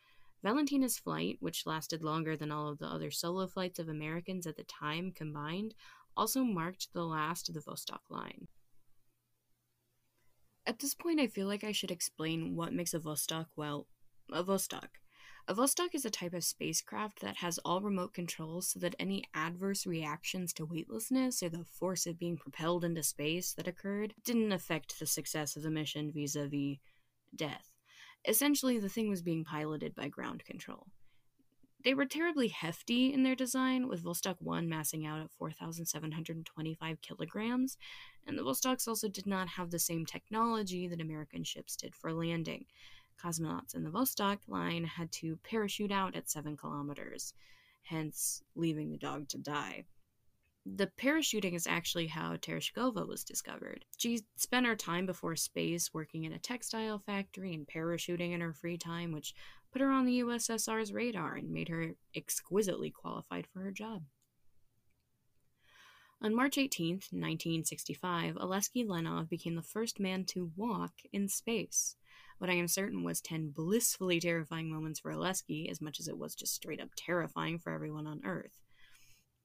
Valentina's 0.42 0.98
flight, 0.98 1.36
which 1.42 1.66
lasted 1.66 2.02
longer 2.02 2.38
than 2.38 2.50
all 2.50 2.70
of 2.70 2.80
the 2.80 2.88
other 2.88 3.12
solo 3.12 3.48
flights 3.48 3.80
of 3.80 3.90
Americans 3.90 4.48
at 4.48 4.56
the 4.56 4.64
time 4.64 5.12
combined, 5.12 5.75
also 6.16 6.46
marked 6.46 6.94
the 6.94 7.04
last 7.04 7.50
of 7.50 7.56
the 7.56 7.60
Vostok 7.60 8.10
line. 8.10 8.48
At 10.66 10.80
this 10.80 10.96
point, 10.96 11.20
I 11.20 11.28
feel 11.28 11.48
like 11.48 11.66
I 11.66 11.74
should 11.74 11.92
explain 11.92 12.56
what 12.56 12.72
makes 12.72 12.94
a 12.94 13.00
Vostok, 13.00 13.48
well, 13.58 13.88
a 14.32 14.44
Vostok. 14.44 14.89
A 15.48 15.53
Vostok 15.53 15.94
is 15.94 16.05
a 16.05 16.10
type 16.10 16.34
of 16.34 16.44
spacecraft 16.44 17.22
that 17.22 17.38
has 17.38 17.60
all 17.60 17.82
remote 17.82 18.13
controls 18.13 18.70
so 18.70 18.79
that 18.79 18.96
any 18.98 19.24
adverse 19.36 19.86
reactions 19.86 20.51
to 20.53 20.65
weightlessness 20.65 21.44
or 21.44 21.50
the 21.50 21.63
force 21.63 22.08
of 22.08 22.17
being 22.17 22.36
propelled 22.36 22.84
into 22.84 23.03
space 23.03 23.53
that 23.53 23.67
occurred 23.67 24.15
didn't 24.24 24.51
affect 24.51 25.00
the 25.00 25.05
success 25.05 25.55
of 25.55 25.62
the 25.62 25.70
mission 25.70 26.12
vis 26.12 26.36
a 26.36 26.48
vis 26.48 26.77
death. 27.36 27.70
Essentially, 28.27 28.79
the 28.79 28.89
thing 28.89 29.08
was 29.08 29.22
being 29.22 29.44
piloted 29.44 29.94
by 29.94 30.08
ground 30.08 30.44
control. 30.46 30.88
They 31.84 31.94
were 31.94 32.08
terribly 32.08 32.48
hefty 32.48 33.13
in 33.13 33.22
their 33.22 33.36
design, 33.36 33.88
with 33.88 34.03
Vostok 34.03 34.38
1 34.39 34.67
massing 34.67 35.05
out 35.05 35.22
at 35.22 35.32
4,725 35.38 37.01
kilograms, 37.01 37.77
and 38.25 38.36
the 38.36 38.41
Vostoks 38.41 38.88
also 38.88 39.08
did 39.08 39.27
not 39.27 39.50
have 39.50 39.70
the 39.70 39.77
same 39.77 40.03
technology 40.03 40.88
that 40.88 41.00
American 41.00 41.44
ships 41.44 41.75
did 41.75 41.94
for 41.94 42.12
landing 42.12 42.65
cosmonauts 43.24 43.75
in 43.75 43.84
the 43.84 43.89
Vostok 43.89 44.39
line 44.48 44.84
had 44.84 45.12
to 45.13 45.38
parachute 45.43 45.91
out 45.91 46.15
at 46.15 46.29
7 46.29 46.57
kilometers, 46.57 47.34
hence 47.84 48.41
leaving 48.55 48.91
the 48.91 48.98
dog 48.98 49.27
to 49.29 49.38
die. 49.38 49.86
The 50.65 50.88
parachuting 51.00 51.53
is 51.53 51.67
actually 51.67 52.07
how 52.07 52.38
Tereshkova 52.38 53.07
was 53.07 53.24
discovered. 53.24 53.86
She 53.98 54.22
spent 54.36 54.65
her 54.65 54.75
time 54.75 55.05
before 55.05 55.36
space 55.36 55.93
working 55.93 56.24
in 56.24 56.34
a 56.34 56.39
textile 56.39 56.98
factory 56.98 57.53
and 57.53 57.67
parachuting 57.67 58.31
in 58.31 58.41
her 58.41 58.53
free 58.53 58.77
time, 58.77 59.12
which 59.12 59.36
put 59.72 59.81
her 59.81 59.91
on 59.91 60.05
the 60.05 60.22
USSR's 60.22 60.91
radar 60.91 61.36
and 61.36 61.51
made 61.51 61.69
her 61.69 61.95
exquisitely 62.15 62.89
qualified 62.89 63.45
for 63.45 63.60
her 63.60 63.72
job. 63.72 64.01
On 66.22 66.36
March 66.36 66.57
18, 66.57 66.93
1965, 67.12 68.36
Alesky 68.36 68.86
Leonov 68.86 69.29
became 69.29 69.55
the 69.55 69.62
first 69.62 70.00
man 70.00 70.25
to 70.25 70.51
walk 70.55 70.93
in 71.12 71.27
space. 71.27 71.98
What 72.38 72.50
I 72.50 72.53
am 72.53 72.67
certain 72.67 73.03
was 73.03 73.22
10 73.22 73.51
blissfully 73.55 74.19
terrifying 74.19 74.72
moments 74.72 75.00
for 75.00 75.12
Alesky, 75.12 75.69
as 75.69 75.81
much 75.81 76.00
as 76.00 76.07
it 76.07 76.17
was 76.17 76.34
just 76.34 76.55
straight 76.55 76.81
up 76.81 76.89
terrifying 76.98 77.60
for 77.60 77.72
everyone 77.72 78.07
on 78.07 78.22
Earth. 78.25 78.60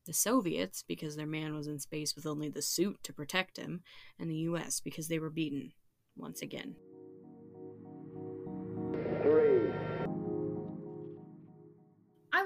The 0.06 0.12
Soviets, 0.12 0.82
because 0.86 1.16
their 1.16 1.26
man 1.26 1.54
was 1.54 1.66
in 1.66 1.78
space 1.78 2.16
with 2.16 2.26
only 2.26 2.48
the 2.48 2.62
suit 2.62 2.98
to 3.02 3.12
protect 3.12 3.58
him, 3.58 3.82
and 4.18 4.30
the 4.30 4.46
US, 4.48 4.80
because 4.80 5.08
they 5.08 5.18
were 5.18 5.30
beaten, 5.30 5.72
once 6.16 6.40
again. 6.40 6.76
Three. 9.22 9.59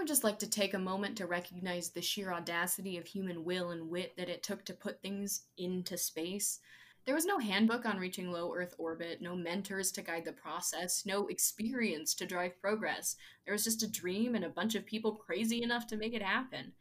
Just 0.06 0.22
like 0.22 0.38
to 0.40 0.50
take 0.50 0.74
a 0.74 0.78
moment 0.78 1.16
to 1.16 1.26
recognize 1.26 1.88
the 1.88 2.02
sheer 2.02 2.32
audacity 2.32 2.98
of 2.98 3.06
human 3.06 3.42
will 3.42 3.70
and 3.70 3.88
wit 3.88 4.12
that 4.16 4.28
it 4.28 4.42
took 4.42 4.64
to 4.66 4.74
put 4.74 5.00
things 5.00 5.46
into 5.56 5.96
space. 5.96 6.60
There 7.04 7.14
was 7.14 7.24
no 7.24 7.38
handbook 7.38 7.86
on 7.86 7.98
reaching 7.98 8.30
low 8.30 8.54
Earth 8.54 8.74
orbit, 8.78 9.20
no 9.20 9.34
mentors 9.34 9.90
to 9.92 10.02
guide 10.02 10.24
the 10.24 10.32
process, 10.32 11.04
no 11.04 11.26
experience 11.26 12.14
to 12.14 12.26
drive 12.26 12.60
progress. 12.60 13.16
There 13.44 13.52
was 13.52 13.64
just 13.64 13.82
a 13.82 13.90
dream 13.90 14.34
and 14.34 14.44
a 14.44 14.50
bunch 14.50 14.74
of 14.74 14.86
people 14.86 15.14
crazy 15.14 15.62
enough 15.62 15.86
to 15.88 15.96
make 15.96 16.14
it 16.14 16.22
happen. 16.22 16.72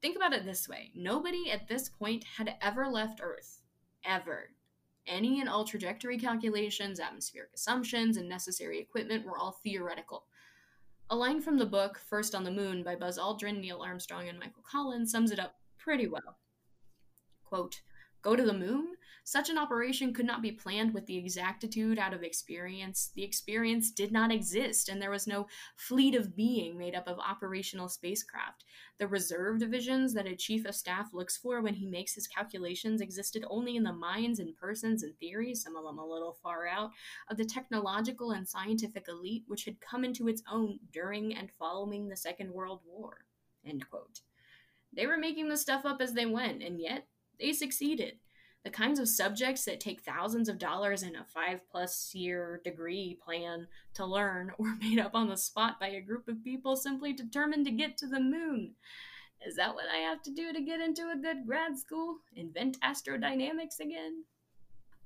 Think 0.00 0.16
about 0.16 0.34
it 0.34 0.44
this 0.44 0.68
way 0.68 0.90
nobody 0.94 1.50
at 1.50 1.68
this 1.68 1.88
point 1.88 2.24
had 2.36 2.54
ever 2.60 2.86
left 2.86 3.20
Earth. 3.22 3.60
Ever. 4.04 4.50
Any 5.06 5.40
and 5.40 5.48
all 5.48 5.64
trajectory 5.64 6.18
calculations, 6.18 7.00
atmospheric 7.00 7.50
assumptions, 7.54 8.16
and 8.16 8.28
necessary 8.28 8.78
equipment 8.78 9.24
were 9.24 9.38
all 9.38 9.58
theoretical. 9.64 10.24
A 11.12 11.14
line 11.14 11.42
from 11.42 11.58
the 11.58 11.66
book, 11.66 11.98
First 11.98 12.34
on 12.34 12.42
the 12.42 12.50
Moon, 12.50 12.82
by 12.82 12.96
Buzz 12.96 13.18
Aldrin, 13.18 13.60
Neil 13.60 13.82
Armstrong, 13.82 14.30
and 14.30 14.38
Michael 14.38 14.62
Collins, 14.66 15.10
sums 15.12 15.30
it 15.30 15.38
up 15.38 15.56
pretty 15.76 16.06
well. 16.06 16.38
Quote, 17.44 17.82
Go 18.22 18.34
to 18.34 18.42
the 18.42 18.54
moon? 18.54 18.94
Such 19.24 19.48
an 19.50 19.56
operation 19.56 20.12
could 20.12 20.26
not 20.26 20.42
be 20.42 20.50
planned 20.50 20.92
with 20.92 21.06
the 21.06 21.16
exactitude 21.16 21.96
out 21.96 22.12
of 22.12 22.24
experience. 22.24 23.12
The 23.14 23.22
experience 23.22 23.92
did 23.92 24.10
not 24.10 24.32
exist, 24.32 24.88
and 24.88 25.00
there 25.00 25.12
was 25.12 25.28
no 25.28 25.46
fleet 25.76 26.16
of 26.16 26.34
being 26.34 26.76
made 26.76 26.96
up 26.96 27.06
of 27.06 27.20
operational 27.20 27.88
spacecraft. 27.88 28.64
The 28.98 29.06
reserve 29.06 29.60
divisions 29.60 30.12
that 30.14 30.26
a 30.26 30.34
chief 30.34 30.64
of 30.64 30.74
staff 30.74 31.14
looks 31.14 31.36
for 31.36 31.60
when 31.60 31.74
he 31.74 31.86
makes 31.86 32.14
his 32.14 32.26
calculations 32.26 33.00
existed 33.00 33.44
only 33.48 33.76
in 33.76 33.84
the 33.84 33.92
minds 33.92 34.40
and 34.40 34.56
persons 34.56 35.04
and 35.04 35.16
theories, 35.18 35.62
some 35.62 35.76
of 35.76 35.84
them 35.84 35.98
a 35.98 36.06
little 36.06 36.36
far 36.42 36.66
out, 36.66 36.90
of 37.28 37.36
the 37.36 37.44
technological 37.44 38.32
and 38.32 38.48
scientific 38.48 39.06
elite 39.08 39.44
which 39.46 39.64
had 39.64 39.80
come 39.80 40.04
into 40.04 40.26
its 40.26 40.42
own 40.50 40.80
during 40.92 41.34
and 41.34 41.50
following 41.58 42.08
the 42.08 42.16
Second 42.16 42.52
World 42.52 42.80
War. 42.84 43.24
They 44.92 45.06
were 45.06 45.16
making 45.16 45.48
the 45.48 45.56
stuff 45.56 45.84
up 45.84 46.00
as 46.00 46.12
they 46.12 46.26
went, 46.26 46.62
and 46.62 46.80
yet 46.80 47.06
they 47.38 47.52
succeeded. 47.52 48.18
The 48.64 48.70
kinds 48.70 49.00
of 49.00 49.08
subjects 49.08 49.64
that 49.64 49.80
take 49.80 50.02
thousands 50.02 50.48
of 50.48 50.58
dollars 50.58 51.02
and 51.02 51.16
a 51.16 51.24
five 51.24 51.68
plus 51.68 52.14
year 52.14 52.60
degree 52.62 53.18
plan 53.24 53.66
to 53.94 54.06
learn 54.06 54.52
were 54.58 54.76
made 54.80 54.98
up 54.98 55.14
on 55.14 55.28
the 55.28 55.36
spot 55.36 55.80
by 55.80 55.88
a 55.88 56.00
group 56.00 56.28
of 56.28 56.44
people 56.44 56.76
simply 56.76 57.12
determined 57.12 57.66
to 57.66 57.72
get 57.72 57.96
to 57.98 58.06
the 58.06 58.20
moon. 58.20 58.74
Is 59.44 59.56
that 59.56 59.74
what 59.74 59.86
I 59.92 59.98
have 59.98 60.22
to 60.22 60.30
do 60.30 60.52
to 60.52 60.60
get 60.60 60.80
into 60.80 61.10
a 61.10 61.20
good 61.20 61.46
grad 61.46 61.76
school? 61.76 62.18
Invent 62.36 62.80
astrodynamics 62.80 63.80
again? 63.80 64.24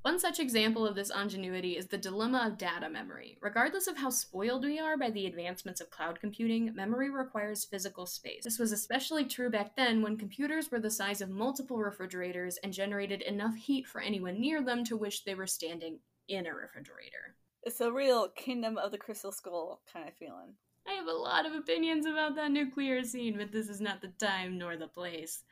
One 0.07 0.21
such 0.21 0.39
example 0.39 0.87
of 0.87 0.95
this 0.95 1.11
ingenuity 1.11 1.77
is 1.77 1.89
the 1.89 1.99
dilemma 1.99 2.47
of 2.47 2.59
data 2.59 2.89
memory. 2.89 3.39
Regardless 3.41 3.89
of 3.89 3.97
how 3.97 4.11
spoiled 4.11 4.65
we 4.65 4.79
are 4.79 4.97
by 4.97 5.11
the 5.11 5.27
advancements 5.27 5.81
of 5.81 5.91
cloud 5.91 6.21
computing, 6.21 6.73
memory 6.77 7.11
requires 7.11 7.65
physical 7.65 8.07
space. 8.07 8.45
This 8.45 8.61
was 8.61 8.71
especially 8.71 9.25
true 9.25 9.51
back 9.51 9.75
then 9.75 10.03
when 10.03 10.17
computers 10.17 10.71
were 10.71 10.79
the 10.79 10.93
size 10.93 11.21
of 11.21 11.29
multiple 11.29 11.79
refrigerators 11.79 12.57
and 12.63 12.73
generated 12.73 13.21
enough 13.23 13.57
heat 13.57 13.89
for 13.89 14.01
anyone 14.01 14.41
near 14.41 14.63
them 14.63 14.85
to 14.85 14.97
wish 14.97 15.25
they 15.25 15.35
were 15.35 15.49
standing 15.49 15.99
in 16.29 16.47
a 16.47 16.55
refrigerator. 16.55 17.35
It's 17.65 17.81
a 17.81 17.91
real 17.91 18.29
Kingdom 18.29 18.79
of 18.79 18.93
the 18.93 18.99
Crystal 18.99 19.33
Skull 19.33 19.81
kind 19.93 20.07
of 20.07 20.15
feeling. 20.15 20.55
I 20.87 20.93
have 20.93 21.09
a 21.09 21.13
lot 21.13 21.47
of 21.47 21.53
opinions 21.53 22.07
about 22.07 22.37
that 22.37 22.53
nuclear 22.53 23.03
scene, 23.03 23.39
but 23.39 23.51
this 23.51 23.69
is 23.69 23.81
not 23.81 24.03
the 24.03 24.13
time 24.25 24.57
nor 24.57 24.77
the 24.77 24.87
place. 24.87 25.43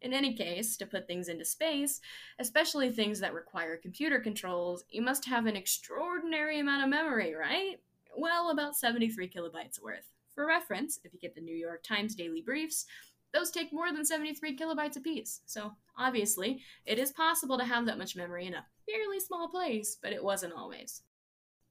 In 0.00 0.12
any 0.12 0.32
case, 0.34 0.76
to 0.76 0.86
put 0.86 1.06
things 1.06 1.28
into 1.28 1.44
space, 1.44 2.00
especially 2.38 2.90
things 2.90 3.20
that 3.20 3.34
require 3.34 3.76
computer 3.76 4.20
controls, 4.20 4.84
you 4.90 5.02
must 5.02 5.24
have 5.24 5.46
an 5.46 5.56
extraordinary 5.56 6.60
amount 6.60 6.84
of 6.84 6.88
memory, 6.88 7.34
right? 7.34 7.80
Well, 8.16 8.50
about 8.50 8.76
73 8.76 9.28
kilobytes 9.28 9.82
worth. 9.82 10.06
For 10.34 10.46
reference, 10.46 11.00
if 11.02 11.12
you 11.12 11.18
get 11.18 11.34
the 11.34 11.40
New 11.40 11.54
York 11.54 11.82
Times 11.82 12.14
daily 12.14 12.42
briefs, 12.42 12.86
those 13.34 13.50
take 13.50 13.72
more 13.72 13.92
than 13.92 14.04
73 14.04 14.56
kilobytes 14.56 14.96
apiece. 14.96 15.40
So, 15.46 15.72
obviously, 15.96 16.62
it 16.86 16.98
is 16.98 17.10
possible 17.10 17.58
to 17.58 17.64
have 17.64 17.86
that 17.86 17.98
much 17.98 18.16
memory 18.16 18.46
in 18.46 18.54
a 18.54 18.64
fairly 18.88 19.20
small 19.20 19.48
place, 19.48 19.98
but 20.00 20.12
it 20.12 20.22
wasn't 20.22 20.54
always. 20.54 21.02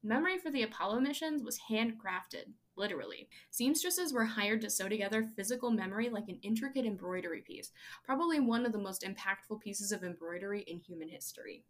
Memory 0.08 0.38
for 0.38 0.52
the 0.52 0.64
Apollo 0.64 1.02
missions 1.02 1.44
was 1.44 1.60
handcrafted, 1.70 2.54
literally. 2.78 3.28
Seamstresses 3.52 4.14
were 4.14 4.24
hired 4.24 4.62
to 4.62 4.70
sew 4.70 4.88
together 4.88 5.30
physical 5.36 5.70
memory 5.70 6.08
like 6.08 6.30
an 6.30 6.40
intricate 6.44 6.86
embroidery 6.86 7.42
piece, 7.42 7.72
probably 8.06 8.40
one 8.40 8.66
of 8.66 8.72
the 8.72 8.78
most 8.78 9.04
impactful 9.04 9.60
pieces 9.60 9.92
of 9.92 10.06
embroidery 10.06 10.62
in 10.62 10.80
human 10.80 11.10
history. 11.10 11.66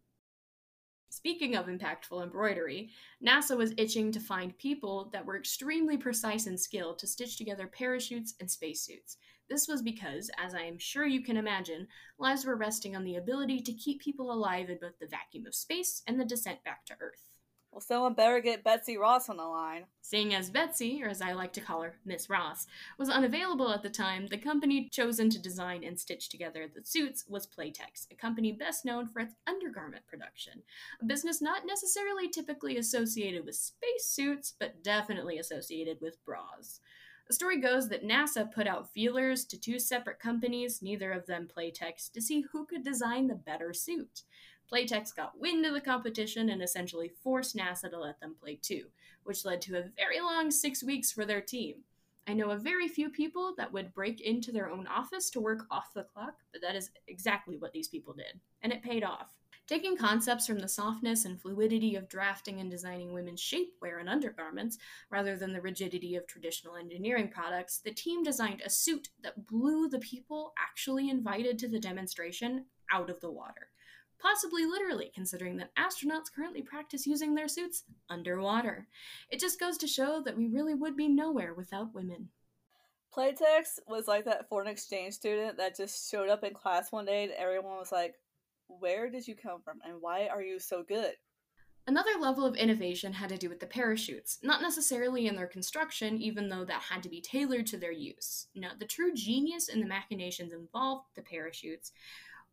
Speaking 1.09 1.55
of 1.55 1.65
impactful 1.65 2.21
embroidery, 2.21 2.91
NASA 3.25 3.57
was 3.57 3.73
itching 3.75 4.11
to 4.11 4.19
find 4.19 4.55
people 4.59 5.09
that 5.13 5.25
were 5.25 5.35
extremely 5.35 5.97
precise 5.97 6.45
and 6.45 6.59
skilled 6.59 6.99
to 6.99 7.07
stitch 7.07 7.39
together 7.39 7.65
parachutes 7.65 8.35
and 8.39 8.51
spacesuits. 8.51 9.17
This 9.49 9.67
was 9.67 9.81
because, 9.81 10.29
as 10.37 10.53
I 10.53 10.61
am 10.61 10.77
sure 10.77 11.07
you 11.07 11.23
can 11.23 11.37
imagine, 11.37 11.87
lives 12.19 12.45
were 12.45 12.55
resting 12.55 12.95
on 12.95 13.03
the 13.03 13.15
ability 13.15 13.61
to 13.61 13.73
keep 13.73 13.99
people 13.99 14.31
alive 14.31 14.69
in 14.69 14.77
both 14.79 14.99
the 14.99 15.07
vacuum 15.07 15.47
of 15.47 15.55
space 15.55 16.03
and 16.05 16.19
the 16.19 16.25
descent 16.25 16.63
back 16.63 16.85
to 16.85 16.95
Earth. 16.99 17.36
Well, 17.71 17.81
someone 17.81 18.13
better 18.13 18.39
get 18.39 18.63
Betsy 18.63 18.97
Ross 18.97 19.29
on 19.29 19.37
the 19.37 19.43
line. 19.43 19.85
Seeing 20.01 20.33
as 20.33 20.49
Betsy, 20.49 21.03
or 21.03 21.09
as 21.09 21.21
I 21.21 21.33
like 21.33 21.53
to 21.53 21.61
call 21.61 21.83
her, 21.83 21.97
Miss 22.05 22.29
Ross, 22.29 22.65
was 22.97 23.09
unavailable 23.09 23.71
at 23.71 23.83
the 23.83 23.89
time, 23.89 24.27
the 24.27 24.37
company 24.37 24.89
chosen 24.89 25.29
to 25.29 25.39
design 25.39 25.83
and 25.83 25.99
stitch 25.99 26.29
together 26.29 26.67
the 26.67 26.83
suits 26.83 27.25
was 27.27 27.45
Playtex, 27.45 28.07
a 28.09 28.15
company 28.15 28.51
best 28.51 28.85
known 28.85 29.07
for 29.07 29.19
its 29.19 29.35
undergarment 29.45 30.07
production. 30.07 30.63
A 31.01 31.05
business 31.05 31.41
not 31.41 31.67
necessarily 31.67 32.29
typically 32.29 32.77
associated 32.77 33.45
with 33.45 33.55
spacesuits, 33.55 34.53
but 34.57 34.83
definitely 34.83 35.37
associated 35.37 35.99
with 36.01 36.23
bras. 36.25 36.79
The 37.27 37.33
story 37.33 37.59
goes 37.59 37.89
that 37.89 38.07
NASA 38.07 38.49
put 38.49 38.67
out 38.67 38.93
feelers 38.93 39.43
to 39.45 39.59
two 39.59 39.79
separate 39.79 40.19
companies, 40.19 40.81
neither 40.81 41.11
of 41.11 41.25
them 41.25 41.47
Playtex, 41.53 42.09
to 42.13 42.21
see 42.21 42.45
who 42.53 42.65
could 42.65 42.85
design 42.85 43.27
the 43.27 43.35
better 43.35 43.73
suit. 43.73 44.23
Playtex 44.71 45.15
got 45.15 45.39
wind 45.39 45.65
of 45.65 45.73
the 45.73 45.81
competition 45.81 46.49
and 46.49 46.61
essentially 46.61 47.07
forced 47.07 47.55
NASA 47.55 47.89
to 47.89 47.99
let 47.99 48.19
them 48.19 48.35
play 48.39 48.59
too, 48.61 48.87
which 49.23 49.45
led 49.45 49.61
to 49.61 49.77
a 49.77 49.89
very 49.95 50.19
long 50.19 50.51
six 50.51 50.83
weeks 50.83 51.11
for 51.11 51.25
their 51.25 51.41
team. 51.41 51.83
I 52.27 52.33
know 52.33 52.51
a 52.51 52.57
very 52.57 52.89
few 52.89 53.09
people 53.09 53.53
that 53.57 53.71
would 53.71 53.93
break 53.93 54.19
into 54.19 54.51
their 54.51 54.69
own 54.69 54.85
office 54.87 55.29
to 55.29 55.39
work 55.39 55.65
off 55.71 55.93
the 55.93 56.03
clock, 56.03 56.35
but 56.51 56.61
that 56.61 56.75
is 56.75 56.89
exactly 57.07 57.55
what 57.55 57.71
these 57.71 57.87
people 57.87 58.13
did, 58.13 58.41
and 58.61 58.73
it 58.73 58.83
paid 58.83 59.05
off. 59.05 59.37
Taking 59.65 59.95
concepts 59.95 60.47
from 60.47 60.59
the 60.59 60.67
softness 60.67 61.23
and 61.23 61.41
fluidity 61.41 61.95
of 61.95 62.09
drafting 62.09 62.59
and 62.59 62.69
designing 62.69 63.13
women's 63.13 63.41
shapewear 63.41 64.01
and 64.01 64.09
undergarments, 64.09 64.77
rather 65.09 65.37
than 65.37 65.53
the 65.53 65.61
rigidity 65.61 66.17
of 66.17 66.27
traditional 66.27 66.75
engineering 66.75 67.29
products, 67.29 67.79
the 67.79 67.93
team 67.93 68.23
designed 68.23 68.61
a 68.65 68.69
suit 68.69 69.09
that 69.23 69.47
blew 69.47 69.87
the 69.87 69.99
people 69.99 70.53
actually 70.57 71.09
invited 71.09 71.57
to 71.59 71.69
the 71.69 71.79
demonstration 71.79 72.65
out 72.91 73.09
of 73.09 73.19
the 73.21 73.31
water 73.31 73.69
possibly 74.19 74.65
literally, 74.65 75.11
considering 75.13 75.57
that 75.57 75.75
astronauts 75.75 76.33
currently 76.33 76.61
practice 76.61 77.07
using 77.07 77.35
their 77.35 77.47
suits 77.47 77.83
underwater. 78.09 78.87
It 79.29 79.39
just 79.39 79.59
goes 79.59 79.77
to 79.79 79.87
show 79.87 80.21
that 80.25 80.37
we 80.37 80.47
really 80.47 80.73
would 80.73 80.95
be 80.95 81.07
nowhere 81.07 81.53
without 81.53 81.93
women. 81.93 82.29
Playtex 83.15 83.79
was 83.87 84.07
like 84.07 84.25
that 84.25 84.47
foreign 84.49 84.67
exchange 84.67 85.15
student 85.15 85.57
that 85.57 85.75
just 85.75 86.09
showed 86.09 86.29
up 86.29 86.43
in 86.43 86.53
class 86.53 86.91
one 86.91 87.05
day 87.05 87.23
and 87.23 87.33
everyone 87.33 87.77
was 87.77 87.91
like, 87.91 88.15
Where 88.67 89.09
did 89.09 89.27
you 89.27 89.35
come 89.35 89.61
from 89.61 89.79
and 89.85 90.01
why 90.01 90.27
are 90.27 90.41
you 90.41 90.59
so 90.59 90.83
good? 90.83 91.13
Another 91.87 92.19
level 92.19 92.45
of 92.45 92.57
innovation 92.57 93.13
had 93.13 93.29
to 93.29 93.37
do 93.37 93.47
with 93.47 93.61
the 93.61 93.65
parachutes, 93.65 94.39
not 94.43 94.61
necessarily 94.61 95.25
in 95.25 95.37
their 95.37 95.47
construction, 95.47 96.21
even 96.21 96.49
though 96.49 96.65
that 96.65 96.81
had 96.81 97.01
to 97.03 97.09
be 97.09 97.21
tailored 97.21 97.65
to 97.67 97.77
their 97.77 97.93
use. 97.93 98.47
Now, 98.53 98.71
the 98.77 98.85
true 98.85 99.13
genius 99.13 99.69
in 99.69 99.79
the 99.79 99.87
machinations 99.87 100.51
involved 100.51 101.05
the 101.15 101.21
parachutes 101.21 101.93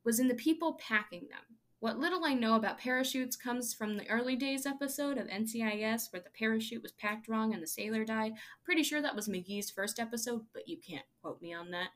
was 0.05 0.21
in 0.21 0.29
the 0.29 0.35
people 0.35 0.75
packing 0.75 1.29
them. 1.31 1.59
What 1.81 1.99
little 1.99 2.25
I 2.25 2.33
know 2.33 2.57
about 2.57 2.79
parachutes 2.79 3.37
comes 3.37 3.75
from 3.75 3.97
the 3.97 4.09
early 4.09 4.37
days 4.37 4.65
episode 4.65 5.19
of 5.19 5.27
NCIS 5.27 6.13
where 6.13 6.23
the 6.23 6.31
parachute 6.31 6.83
was 6.83 6.93
packed 6.93 7.29
wrong 7.29 7.53
and 7.53 7.63
the 7.63 7.67
sailor 7.67 8.05
died. 8.05 8.33
Pretty 8.65 8.83
sure 8.83 9.03
that 9.03 9.15
was 9.15 9.29
McGee's 9.29 9.71
first 9.71 9.99
episode, 9.99 10.47
but 10.55 10.67
you 10.67 10.79
can't 10.79 11.05
quote 11.21 11.43
me 11.43 11.53
on 11.53 11.71
that. 11.73 11.89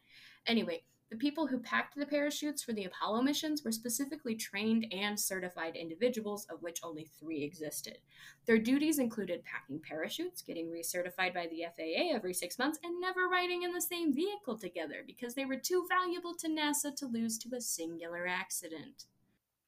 Anyway, 0.46 0.82
the 1.10 1.16
people 1.16 1.46
who 1.46 1.58
packed 1.58 1.96
the 1.96 2.04
parachutes 2.04 2.62
for 2.62 2.74
the 2.74 2.84
Apollo 2.84 3.22
missions 3.22 3.64
were 3.64 3.72
specifically 3.72 4.34
trained 4.34 4.86
and 4.92 5.18
certified 5.18 5.74
individuals, 5.74 6.46
of 6.50 6.62
which 6.62 6.80
only 6.82 7.08
three 7.18 7.42
existed. 7.42 7.98
Their 8.46 8.58
duties 8.58 8.98
included 8.98 9.42
packing 9.44 9.80
parachutes, 9.80 10.42
getting 10.42 10.66
recertified 10.70 11.32
by 11.32 11.46
the 11.46 11.64
FAA 11.74 12.14
every 12.14 12.34
six 12.34 12.58
months, 12.58 12.78
and 12.84 13.00
never 13.00 13.26
riding 13.26 13.62
in 13.62 13.72
the 13.72 13.80
same 13.80 14.14
vehicle 14.14 14.58
together 14.58 15.02
because 15.06 15.34
they 15.34 15.46
were 15.46 15.56
too 15.56 15.86
valuable 15.88 16.34
to 16.34 16.48
NASA 16.48 16.94
to 16.96 17.06
lose 17.06 17.38
to 17.38 17.56
a 17.56 17.60
singular 17.60 18.26
accident. 18.26 19.06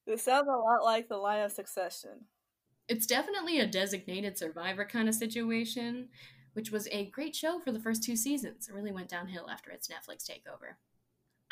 This 0.07 0.22
sounds 0.22 0.48
a 0.48 0.53
lot 0.53 0.85
like 0.85 1.09
the 1.09 1.16
line 1.16 1.42
of 1.42 1.53
succession. 1.53 2.26
It's 2.87 3.07
definitely 3.07 3.61
a 3.61 3.66
designated 3.66 4.37
survivor 4.37 4.85
kind 4.85 5.09
of 5.09 5.14
situation, 5.14 6.09
which 6.53 6.70
was 6.70 6.87
a 6.88 7.07
great 7.07 7.35
show 7.35 7.61
for 7.61 7.72
the 7.72 7.81
first 7.81 8.03
two 8.03 8.16
seasons. 8.16 8.68
It 8.68 8.74
really 8.74 8.92
went 8.92 9.09
downhill 9.09 9.48
after 9.48 9.70
its 9.70 9.88
Netflix 9.88 10.29
takeover. 10.29 10.74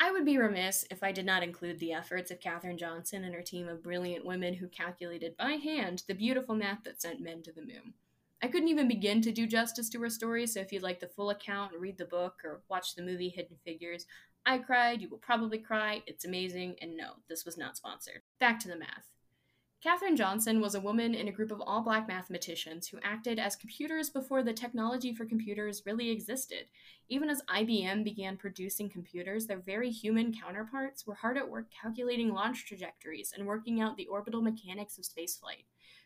I 0.01 0.11
would 0.11 0.23
be 0.23 0.37
remiss 0.37 0.85
if 0.89 1.03
I 1.03 1.11
did 1.11 1.25
not 1.25 1.43
include 1.43 1.79
the 1.79 1.91
efforts 1.91 2.31
of 2.31 2.39
Katherine 2.39 2.77
Johnson 2.77 3.25
and 3.25 3.35
her 3.35 3.41
team 3.41 3.67
of 3.67 3.83
brilliant 3.83 4.25
women 4.25 4.53
who 4.53 4.67
calculated 4.69 5.35
by 5.35 5.53
hand 5.53 6.03
the 6.07 6.13
beautiful 6.13 6.55
math 6.55 6.83
that 6.85 7.01
sent 7.01 7.19
men 7.19 7.43
to 7.43 7.51
the 7.51 7.61
moon. 7.61 7.93
I 8.41 8.47
couldn't 8.47 8.69
even 8.69 8.87
begin 8.87 9.21
to 9.23 9.33
do 9.33 9.45
justice 9.45 9.89
to 9.89 9.99
her 9.99 10.09
story, 10.09 10.47
so 10.47 10.61
if 10.61 10.71
you'd 10.71 10.83
like 10.83 11.01
the 11.01 11.07
full 11.07 11.31
account, 11.31 11.73
read 11.77 11.97
the 11.97 12.05
book, 12.05 12.35
or 12.45 12.61
watch 12.69 12.95
the 12.95 13.01
movie 13.03 13.27
Hidden 13.27 13.57
Figures, 13.65 14.05
I 14.45 14.59
cried, 14.59 15.01
you 15.01 15.09
will 15.09 15.17
probably 15.17 15.57
cry, 15.57 16.01
it's 16.07 16.23
amazing, 16.23 16.77
and 16.81 16.95
no, 16.95 17.15
this 17.27 17.43
was 17.43 17.57
not 17.57 17.75
sponsored. 17.75 18.21
Back 18.39 18.59
to 18.61 18.69
the 18.69 18.77
math. 18.77 19.09
Katherine 19.81 20.17
Johnson 20.17 20.59
was 20.59 20.75
a 20.75 20.81
woman 20.81 21.15
in 21.15 21.29
a 21.29 21.31
group 21.31 21.51
of 21.51 21.61
all 21.61 21.81
black 21.81 22.05
mathematicians 22.05 22.89
who 22.89 22.99
acted 23.01 23.39
as 23.39 23.55
computers 23.55 24.09
before 24.09 24.43
the 24.43 24.51
technology 24.51 25.15
for 25.15 25.23
computers 25.23 25.83
really 25.85 26.09
existed. 26.09 26.65
Even 27.07 27.29
as 27.29 27.41
IBM 27.43 28.03
began 28.03 28.35
producing 28.35 28.89
computers, 28.89 29.47
their 29.47 29.61
very 29.61 29.89
human 29.89 30.33
counterparts 30.33 31.07
were 31.07 31.15
hard 31.15 31.37
at 31.37 31.49
work 31.49 31.67
calculating 31.71 32.33
launch 32.33 32.65
trajectories 32.65 33.31
and 33.33 33.47
working 33.47 33.79
out 33.79 33.95
the 33.95 34.07
orbital 34.07 34.41
mechanics 34.41 34.97
of 34.97 35.05
spaceflight. 35.05 35.63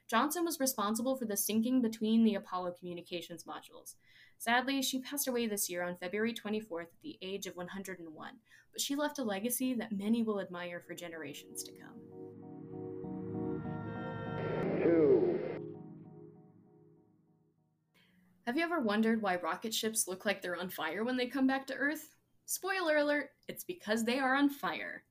Johnson 0.08 0.46
was 0.46 0.60
responsible 0.60 1.16
for 1.16 1.26
the 1.26 1.34
syncing 1.34 1.82
between 1.82 2.24
the 2.24 2.36
Apollo 2.36 2.76
communications 2.78 3.44
modules. 3.44 3.96
Sadly, 4.38 4.84
she 4.84 5.00
passed 5.00 5.28
away 5.28 5.48
this 5.48 5.68
year 5.68 5.82
on 5.82 5.98
February 5.98 6.36
24th 6.36 6.82
at 6.82 7.02
the 7.02 7.18
age 7.24 7.48
of 7.48 7.56
101, 7.56 8.34
but 8.72 8.82
she 8.82 8.96
left 8.96 9.18
a 9.18 9.24
legacy 9.24 9.74
that 9.74 9.98
many 9.98 10.22
will 10.22 10.40
admire 10.40 10.80
for 10.86 10.94
generations 10.94 11.64
to 11.64 11.72
come 11.72 12.23
Have 18.46 18.58
you 18.58 18.64
ever 18.64 18.82
wondered 18.82 19.22
why 19.22 19.38
rocket 19.38 19.74
ships 19.74 20.06
look 20.06 20.26
like 20.26 20.42
they're 20.42 20.60
on 20.60 20.68
fire 20.68 21.06
when 21.06 21.16
they 21.16 21.28
come 21.28 21.48
back 21.48 21.66
to 21.68 21.76
Earth? 21.76 22.10
Spoiler 22.46 22.98
alert, 22.98 23.30
it's 23.48 23.64
because 23.64 24.04
they 24.04 24.20
are 24.20 24.36
on 24.36 24.50
fire. 24.50 25.04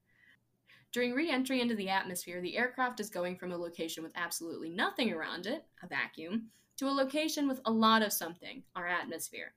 During 0.93 1.15
re 1.15 1.31
entry 1.31 1.63
into 1.63 1.75
the 1.75 1.89
atmosphere, 1.89 2.43
the 2.43 2.59
aircraft 2.59 3.01
is 3.01 3.09
going 3.09 3.37
from 3.37 3.51
a 3.51 3.57
location 3.57 4.03
with 4.03 4.13
absolutely 4.17 4.69
nothing 4.69 5.11
around 5.15 5.47
it, 5.47 5.65
a 5.83 5.87
vacuum, 5.87 6.51
to 6.77 6.89
a 6.89 6.91
location 6.91 7.49
with 7.49 7.63
a 7.65 7.73
lot 7.73 8.03
of 8.03 8.13
something, 8.13 8.65
our 8.77 8.87
atmosphere. 8.87 9.55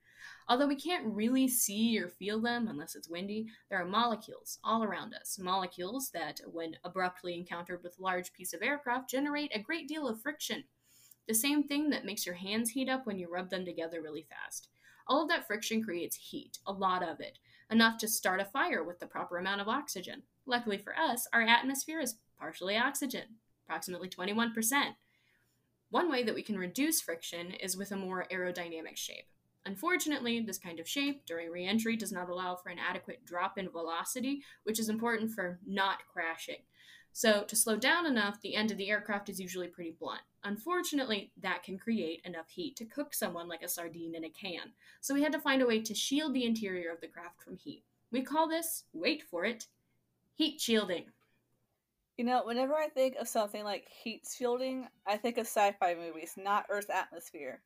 Although 0.47 0.67
we 0.67 0.79
can't 0.79 1.13
really 1.13 1.49
see 1.49 1.99
or 1.99 2.07
feel 2.07 2.39
them 2.39 2.69
unless 2.69 2.95
it's 2.95 3.09
windy, 3.09 3.49
there 3.69 3.81
are 3.81 3.85
molecules 3.85 4.57
all 4.63 4.85
around 4.85 5.13
us. 5.13 5.37
Molecules 5.37 6.11
that, 6.11 6.39
when 6.49 6.77
abruptly 6.85 7.35
encountered 7.35 7.83
with 7.83 7.99
a 7.99 8.01
large 8.01 8.31
piece 8.31 8.53
of 8.53 8.61
aircraft, 8.61 9.09
generate 9.09 9.53
a 9.53 9.59
great 9.59 9.89
deal 9.89 10.07
of 10.07 10.21
friction. 10.21 10.63
The 11.27 11.33
same 11.33 11.63
thing 11.63 11.89
that 11.89 12.05
makes 12.05 12.25
your 12.25 12.35
hands 12.35 12.71
heat 12.71 12.89
up 12.89 13.05
when 13.05 13.17
you 13.17 13.31
rub 13.31 13.49
them 13.49 13.65
together 13.65 14.01
really 14.01 14.27
fast. 14.29 14.69
All 15.07 15.23
of 15.23 15.29
that 15.29 15.47
friction 15.47 15.83
creates 15.83 16.15
heat, 16.15 16.59
a 16.65 16.71
lot 16.71 17.03
of 17.03 17.19
it, 17.19 17.39
enough 17.69 17.97
to 17.99 18.07
start 18.07 18.39
a 18.39 18.45
fire 18.45 18.83
with 18.83 18.99
the 18.99 19.07
proper 19.07 19.37
amount 19.37 19.61
of 19.61 19.67
oxygen. 19.67 20.23
Luckily 20.45 20.77
for 20.77 20.95
us, 20.97 21.27
our 21.33 21.41
atmosphere 21.41 21.99
is 21.99 22.15
partially 22.39 22.77
oxygen, 22.77 23.23
approximately 23.65 24.09
21%. 24.09 24.95
One 25.89 26.11
way 26.11 26.23
that 26.23 26.35
we 26.35 26.43
can 26.43 26.57
reduce 26.57 27.01
friction 27.01 27.51
is 27.51 27.77
with 27.77 27.91
a 27.91 27.95
more 27.95 28.25
aerodynamic 28.31 28.97
shape. 28.97 29.25
Unfortunately, 29.65 30.39
this 30.41 30.59
kind 30.59 30.79
of 30.79 30.87
shape 30.87 31.25
during 31.25 31.49
reentry 31.49 31.95
does 31.95 32.11
not 32.11 32.29
allow 32.29 32.55
for 32.55 32.69
an 32.69 32.77
adequate 32.77 33.25
drop 33.25 33.57
in 33.57 33.69
velocity, 33.69 34.43
which 34.63 34.79
is 34.79 34.89
important 34.89 35.31
for 35.31 35.59
not 35.65 35.99
crashing. 36.11 36.61
So, 37.17 37.45
to 37.45 37.55
slow 37.55 37.77
down 37.77 38.05
enough, 38.05 38.41
the 38.41 38.55
end 38.55 38.71
of 38.71 38.77
the 38.77 38.89
aircraft 38.89 39.29
is 39.29 39.39
usually 39.39 39.69
pretty 39.69 39.95
blunt. 39.97 40.19
Unfortunately, 40.43 41.31
that 41.41 41.63
can 41.63 41.79
create 41.79 42.19
enough 42.25 42.49
heat 42.49 42.75
to 42.75 42.83
cook 42.83 43.13
someone 43.13 43.47
like 43.47 43.63
a 43.63 43.69
sardine 43.69 44.15
in 44.15 44.25
a 44.25 44.29
can. 44.29 44.73
So, 44.99 45.13
we 45.13 45.23
had 45.23 45.31
to 45.31 45.39
find 45.39 45.61
a 45.61 45.65
way 45.65 45.79
to 45.79 45.95
shield 45.95 46.33
the 46.33 46.43
interior 46.43 46.91
of 46.91 46.99
the 46.99 47.07
craft 47.07 47.41
from 47.41 47.55
heat. 47.55 47.85
We 48.11 48.21
call 48.21 48.49
this, 48.49 48.83
wait 48.91 49.23
for 49.23 49.45
it, 49.45 49.67
heat 50.33 50.59
shielding. 50.59 51.05
You 52.17 52.25
know, 52.25 52.41
whenever 52.43 52.75
I 52.75 52.89
think 52.89 53.15
of 53.15 53.29
something 53.29 53.63
like 53.63 53.87
heat 53.87 54.27
shielding, 54.37 54.89
I 55.07 55.15
think 55.15 55.37
of 55.37 55.47
sci 55.47 55.71
fi 55.79 55.95
movies, 55.95 56.33
not 56.35 56.65
Earth's 56.69 56.89
atmosphere. 56.89 57.61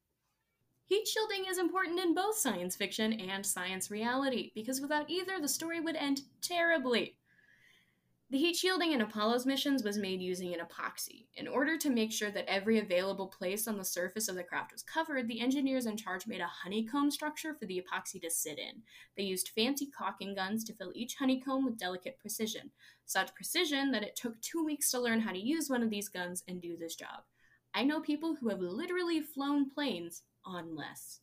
Heat 0.86 1.08
shielding 1.08 1.46
is 1.50 1.58
important 1.58 2.00
in 2.00 2.14
both 2.14 2.38
science 2.38 2.76
fiction 2.76 3.14
and 3.14 3.44
science 3.44 3.90
reality, 3.90 4.52
because 4.54 4.80
without 4.80 5.10
either, 5.10 5.40
the 5.42 5.50
story 5.50 5.80
would 5.82 5.96
end 5.96 6.22
terribly. 6.40 7.16
The 8.32 8.38
heat 8.38 8.56
shielding 8.56 8.92
in 8.92 9.02
Apollo's 9.02 9.48
missions 9.48 9.84
was 9.84 9.98
made 9.98 10.22
using 10.22 10.54
an 10.54 10.60
epoxy. 10.60 11.26
In 11.34 11.48
order 11.48 11.80
to 11.80 11.90
make 11.90 12.12
sure 12.12 12.30
that 12.30 12.48
every 12.48 12.78
available 12.78 13.26
place 13.26 13.68
on 13.68 13.76
the 13.76 13.84
surface 13.84 14.28
of 14.28 14.36
the 14.36 14.44
craft 14.44 14.72
was 14.72 14.84
covered, 14.84 15.28
the 15.28 15.42
engineers 15.42 15.88
in 15.88 15.98
charge 15.98 16.28
made 16.28 16.40
a 16.40 16.46
honeycomb 16.46 17.10
structure 17.10 17.56
for 17.56 17.66
the 17.66 17.82
epoxy 17.82 18.22
to 18.22 18.30
sit 18.30 18.60
in. 18.60 18.84
They 19.18 19.24
used 19.24 19.50
fancy 19.56 19.88
caulking 19.88 20.36
guns 20.36 20.64
to 20.66 20.76
fill 20.76 20.92
each 20.94 21.16
honeycomb 21.16 21.66
with 21.66 21.80
delicate 21.80 22.20
precision, 22.20 22.70
such 23.04 23.34
precision 23.34 23.90
that 23.94 24.04
it 24.04 24.16
took 24.16 24.40
two 24.42 24.64
weeks 24.64 24.92
to 24.92 25.00
learn 25.00 25.22
how 25.22 25.32
to 25.32 25.40
use 25.40 25.68
one 25.68 25.82
of 25.82 25.90
these 25.90 26.08
guns 26.08 26.44
and 26.48 26.62
do 26.62 26.78
this 26.78 26.94
job. 26.94 27.24
I 27.74 27.84
know 27.84 28.00
people 28.00 28.36
who 28.36 28.50
have 28.50 28.60
literally 28.60 29.22
flown 29.22 29.72
planes 29.72 30.22
on 30.46 30.76
less. 30.76 31.22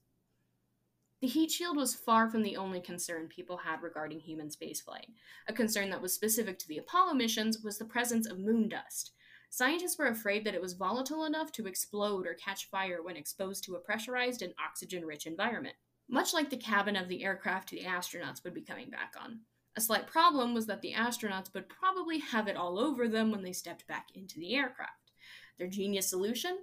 The 1.21 1.27
heat 1.27 1.51
shield 1.51 1.77
was 1.77 1.95
far 1.95 2.29
from 2.29 2.43
the 2.43 2.57
only 2.57 2.81
concern 2.81 3.29
people 3.29 3.57
had 3.57 3.83
regarding 3.83 4.21
human 4.21 4.49
spaceflight. 4.49 5.09
A 5.49 5.53
concern 5.53 5.89
that 5.91 6.03
was 6.03 6.13
specific 6.13 6.59
to 6.59 6.69
the 6.69 6.79
Apollo 6.79 7.15
missions 7.15 7.61
was 7.63 7.79
the 7.79 7.87
presence 7.87 8.27
of 8.27 8.39
moon 8.39 8.69
dust. 8.69 9.13
Scientists 9.49 9.99
were 9.99 10.09
afraid 10.09 10.45
that 10.45 10.55
it 10.55 10.61
was 10.61 10.75
volatile 10.75 11.25
enough 11.25 11.53
to 11.53 11.67
explode 11.67 12.27
or 12.27 12.35
catch 12.35 12.69
fire 12.69 13.03
when 13.03 13.17
exposed 13.17 13.65
to 13.65 13.77
a 13.77 13.81
pressurized 13.81 14.43
and 14.43 14.53
oxygen 14.63 15.07
rich 15.07 15.27
environment, 15.27 15.77
much 16.09 16.35
like 16.35 16.51
the 16.51 16.57
cabin 16.57 16.97
of 16.97 17.09
the 17.09 17.25
aircraft 17.25 17.71
the 17.71 17.85
astronauts 17.85 18.45
would 18.45 18.53
be 18.53 18.61
coming 18.61 18.91
back 18.91 19.15
on. 19.19 19.41
A 19.77 19.81
slight 19.81 20.07
problem 20.07 20.53
was 20.53 20.67
that 20.67 20.83
the 20.83 20.93
astronauts 20.93 21.53
would 21.55 21.69
probably 21.69 22.19
have 22.19 22.49
it 22.49 22.57
all 22.57 22.79
over 22.79 23.09
them 23.09 23.31
when 23.31 23.43
they 23.43 23.53
stepped 23.53 23.87
back 23.87 24.09
into 24.15 24.39
the 24.39 24.55
aircraft. 24.55 25.13
Their 25.59 25.69
genius 25.69 26.09
solution? 26.09 26.59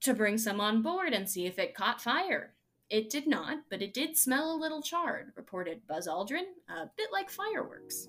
to 0.00 0.14
bring 0.14 0.38
some 0.38 0.60
on 0.60 0.82
board 0.82 1.12
and 1.12 1.28
see 1.28 1.46
if 1.46 1.58
it 1.58 1.74
caught 1.74 2.00
fire. 2.00 2.54
It 2.90 3.08
did 3.08 3.28
not, 3.28 3.58
but 3.70 3.82
it 3.82 3.94
did 3.94 4.16
smell 4.16 4.52
a 4.52 4.58
little 4.58 4.82
charred, 4.82 5.30
reported 5.36 5.86
Buzz 5.86 6.08
Aldrin, 6.08 6.46
a 6.68 6.90
bit 6.96 7.10
like 7.12 7.30
fireworks. 7.30 8.08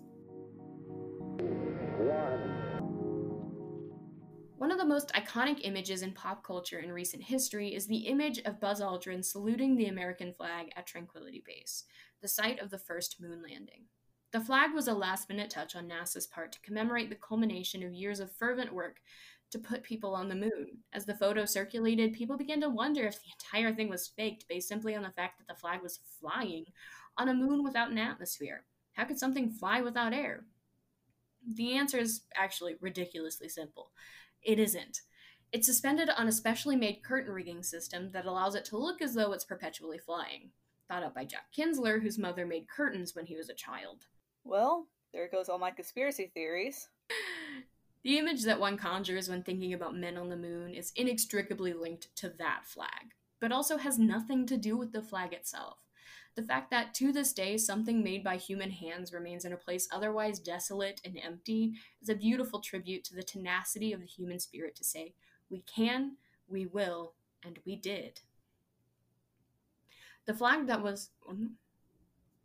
One 4.58 4.72
of 4.72 4.80
the 4.80 4.86
most 4.86 5.10
iconic 5.10 5.60
images 5.64 6.02
in 6.02 6.14
pop 6.14 6.44
culture 6.44 6.80
in 6.80 6.92
recent 6.92 7.22
history 7.22 7.76
is 7.76 7.86
the 7.86 8.08
image 8.08 8.40
of 8.40 8.60
Buzz 8.60 8.82
Aldrin 8.82 9.24
saluting 9.24 9.76
the 9.76 9.86
American 9.86 10.34
flag 10.34 10.72
at 10.76 10.88
Tranquility 10.88 11.44
Base, 11.46 11.84
the 12.24 12.28
site 12.28 12.60
of 12.60 12.72
the 12.72 12.80
first 12.80 13.22
moon 13.22 13.44
landing. 13.48 13.86
The 14.32 14.40
flag 14.40 14.74
was 14.74 14.88
a 14.88 14.94
last 14.94 15.30
minute 15.30 15.52
touch 15.52 15.76
on 15.76 15.90
NASA's 15.90 16.26
part 16.26 16.54
to 16.54 16.62
commemorate 16.62 17.10
the 17.10 17.16
culmination 17.16 17.84
of 17.84 17.94
years 17.94 18.20
of 18.20 18.32
fervent 18.32 18.74
work 18.74 19.00
to 19.52 19.60
put 19.60 19.84
people 19.84 20.16
on 20.16 20.30
the 20.30 20.36
moon. 20.36 20.80
As 20.94 21.06
the 21.06 21.16
photo 21.16 21.46
circulated, 21.46 22.14
people 22.14 22.38
began 22.38 22.62
to 22.62 22.70
wonder 22.70 23.06
if 23.06 23.22
the 23.22 23.32
entire 23.32 23.74
thing 23.74 23.90
was 23.90 24.08
faked 24.08 24.48
based 24.48 24.68
simply 24.68 24.96
on 24.96 25.04
the 25.04 25.12
fact 25.12 25.38
that 25.38 25.48
the 25.48 25.60
flag 25.60 25.82
was 25.82 26.00
flying 26.20 26.66
on 27.18 27.30
a 27.30 27.34
moon 27.34 27.64
without 27.64 27.92
an 27.92 27.98
atmosphere. 27.98 28.64
How 28.94 29.06
could 29.06 29.20
something 29.20 29.50
fly 29.50 29.82
without 29.82 30.14
air? 30.14 30.46
The 31.56 31.74
answer 31.74 31.98
is 31.98 32.22
actually 32.36 32.76
ridiculously 32.82 33.50
simple. 33.50 33.92
It 34.42 34.60
isn't. 34.60 35.02
It's 35.52 35.68
suspended 35.68 36.10
on 36.10 36.28
a 36.28 36.32
specially 36.32 36.76
made 36.76 37.04
curtain 37.04 37.34
rigging 37.34 37.64
system 37.64 38.12
that 38.12 38.26
allows 38.26 38.56
it 38.56 38.64
to 38.66 38.78
look 38.78 39.02
as 39.02 39.14
though 39.14 39.34
it's 39.34 39.44
perpetually 39.44 39.98
flying. 39.98 40.52
Thought 40.88 41.04
up 41.04 41.16
by 41.16 41.26
Jack 41.26 41.46
Kinzler, 41.58 42.02
whose 42.02 42.18
mother 42.18 42.46
made 42.46 42.70
curtains 42.70 43.16
when 43.16 43.26
he 43.26 43.36
was 43.36 43.50
a 43.50 43.54
child. 43.54 44.06
Well, 44.44 44.88
there 45.14 45.28
goes 45.30 45.50
all 45.50 45.60
my 45.60 45.72
conspiracy 45.72 46.32
theories. 46.34 46.88
The 48.04 48.18
image 48.18 48.44
that 48.44 48.60
one 48.60 48.78
conjures 48.78 49.30
when 49.30 49.44
thinking 49.44 49.74
about 49.74 49.96
men 49.96 50.18
on 50.18 50.30
the 50.30 50.36
moon 50.36 50.74
is 50.74 50.92
inextricably 50.96 51.74
linked 51.74 52.16
to 52.18 52.30
that 52.40 52.66
flag, 52.66 53.14
but 53.40 53.52
also 53.52 53.78
has 53.78 54.00
nothing 54.00 54.46
to 54.48 54.58
do 54.58 54.76
with 54.76 54.92
the 54.92 55.04
flag 55.04 55.34
itself. 55.34 55.86
The 56.36 56.44
fact 56.44 56.72
that 56.72 56.94
to 56.96 57.12
this 57.12 57.34
day 57.34 57.58
something 57.58 58.04
made 58.04 58.24
by 58.24 58.38
human 58.38 58.72
hands 58.72 59.14
remains 59.14 59.46
in 59.46 59.54
a 59.54 59.58
place 59.58 59.88
otherwise 59.92 60.40
desolate 60.40 61.02
and 61.04 61.20
empty 61.22 61.74
is 62.02 62.10
a 62.10 62.16
beautiful 62.16 62.60
tribute 62.60 63.04
to 63.06 63.16
the 63.16 63.24
tenacity 63.24 63.92
of 63.92 64.00
the 64.00 64.06
human 64.06 64.40
spirit 64.40 64.76
to 64.78 64.84
say, 64.84 65.14
we 65.50 65.62
can, 65.62 66.16
we 66.48 66.66
will, 66.66 67.14
and 67.46 67.60
we 67.66 67.76
did. 67.76 68.22
The 70.26 70.34
flag 70.34 70.68
that 70.68 70.82
was 70.82 71.10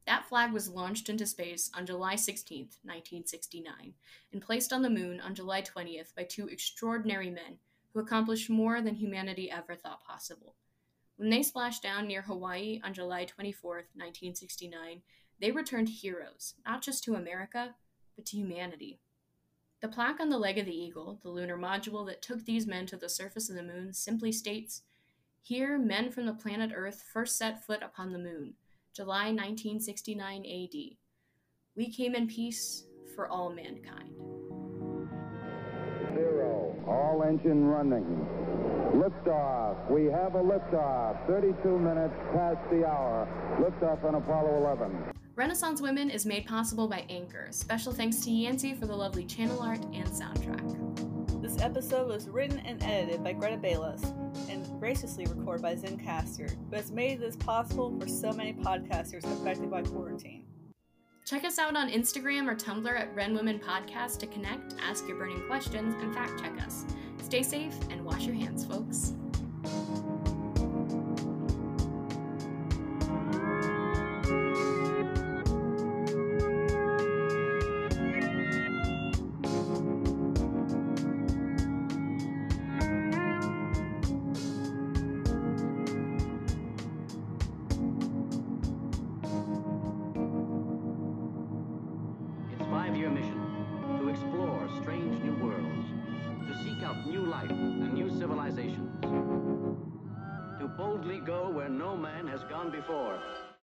that 0.06 0.28
flag 0.28 0.52
was 0.52 0.68
launched 0.68 1.08
into 1.08 1.26
space 1.26 1.70
on 1.74 1.84
July 1.84 2.14
16, 2.14 2.58
1969, 2.82 3.94
and 4.32 4.42
placed 4.42 4.72
on 4.72 4.82
the 4.82 4.90
moon 4.90 5.20
on 5.20 5.34
July 5.34 5.62
20th 5.62 6.14
by 6.14 6.22
two 6.22 6.46
extraordinary 6.48 7.28
men 7.28 7.58
who 7.92 8.00
accomplished 8.00 8.48
more 8.48 8.80
than 8.80 8.94
humanity 8.94 9.50
ever 9.50 9.74
thought 9.74 10.04
possible. 10.04 10.54
When 11.16 11.30
they 11.30 11.42
splashed 11.42 11.82
down 11.82 12.06
near 12.06 12.22
Hawaii 12.22 12.80
on 12.84 12.94
July 12.94 13.24
24, 13.24 13.74
1969, 13.94 15.02
they 15.40 15.50
returned 15.50 15.88
heroes, 15.88 16.54
not 16.64 16.82
just 16.82 17.02
to 17.04 17.14
America, 17.14 17.74
but 18.14 18.26
to 18.26 18.36
humanity. 18.36 19.00
The 19.80 19.88
plaque 19.88 20.20
on 20.20 20.30
the 20.30 20.38
leg 20.38 20.58
of 20.58 20.66
the 20.66 20.76
Eagle, 20.76 21.18
the 21.22 21.30
lunar 21.30 21.58
module 21.58 22.06
that 22.06 22.22
took 22.22 22.44
these 22.44 22.66
men 22.66 22.86
to 22.86 22.96
the 22.96 23.08
surface 23.08 23.50
of 23.50 23.56
the 23.56 23.62
moon, 23.62 23.92
simply 23.92 24.30
states 24.30 24.82
Here, 25.42 25.78
men 25.78 26.10
from 26.10 26.26
the 26.26 26.32
planet 26.32 26.70
Earth 26.74 27.02
first 27.12 27.36
set 27.36 27.66
foot 27.66 27.82
upon 27.82 28.12
the 28.12 28.18
moon 28.18 28.54
July 28.96 29.26
1969 29.26 30.38
AD. 30.46 30.96
We 31.76 31.92
came 31.92 32.14
in 32.14 32.26
peace 32.26 32.86
for 33.14 33.28
all 33.28 33.52
mankind. 33.52 34.16
Zero. 36.14 36.74
All 36.88 37.22
engine 37.28 37.66
running. 37.66 38.26
Liftoff. 38.94 39.90
We 39.90 40.06
have 40.06 40.34
a 40.34 40.42
liftoff. 40.42 41.26
32 41.26 41.78
minutes 41.78 42.14
past 42.32 42.56
the 42.70 42.86
hour. 42.86 43.28
Liftoff 43.60 44.02
on 44.02 44.14
Apollo 44.14 44.56
11. 44.56 45.12
Renaissance 45.34 45.82
Women 45.82 46.08
is 46.08 46.24
made 46.24 46.46
possible 46.46 46.88
by 46.88 47.04
Anchor. 47.10 47.48
Special 47.50 47.92
thanks 47.92 48.20
to 48.20 48.30
Yancey 48.30 48.72
for 48.72 48.86
the 48.86 48.96
lovely 48.96 49.26
channel 49.26 49.60
art 49.60 49.84
and 49.92 50.08
soundtrack. 50.08 50.85
This 51.56 51.64
episode 51.64 52.08
was 52.08 52.28
written 52.28 52.58
and 52.66 52.82
edited 52.82 53.24
by 53.24 53.32
Greta 53.32 53.56
Bayless 53.56 54.02
and 54.50 54.78
graciously 54.78 55.24
recorded 55.24 55.62
by 55.62 55.74
Zencastr, 55.74 56.54
who 56.68 56.76
has 56.76 56.92
made 56.92 57.18
this 57.18 57.34
possible 57.34 57.98
for 57.98 58.06
so 58.06 58.30
many 58.30 58.52
podcasters 58.52 59.24
affected 59.24 59.70
by 59.70 59.80
quarantine. 59.80 60.44
Check 61.24 61.44
us 61.44 61.58
out 61.58 61.74
on 61.74 61.88
Instagram 61.88 62.46
or 62.46 62.56
Tumblr 62.56 62.94
at 62.94 63.14
Ren 63.14 63.34
Women 63.34 63.58
Podcast 63.58 64.18
to 64.18 64.26
connect, 64.26 64.74
ask 64.86 65.08
your 65.08 65.16
burning 65.16 65.40
questions, 65.46 65.94
and 66.02 66.14
fact 66.14 66.38
check 66.38 66.52
us. 66.60 66.84
Stay 67.22 67.42
safe 67.42 67.74
and 67.88 68.04
wash 68.04 68.26
your 68.26 68.34
hands, 68.34 68.66
folks. 68.66 69.14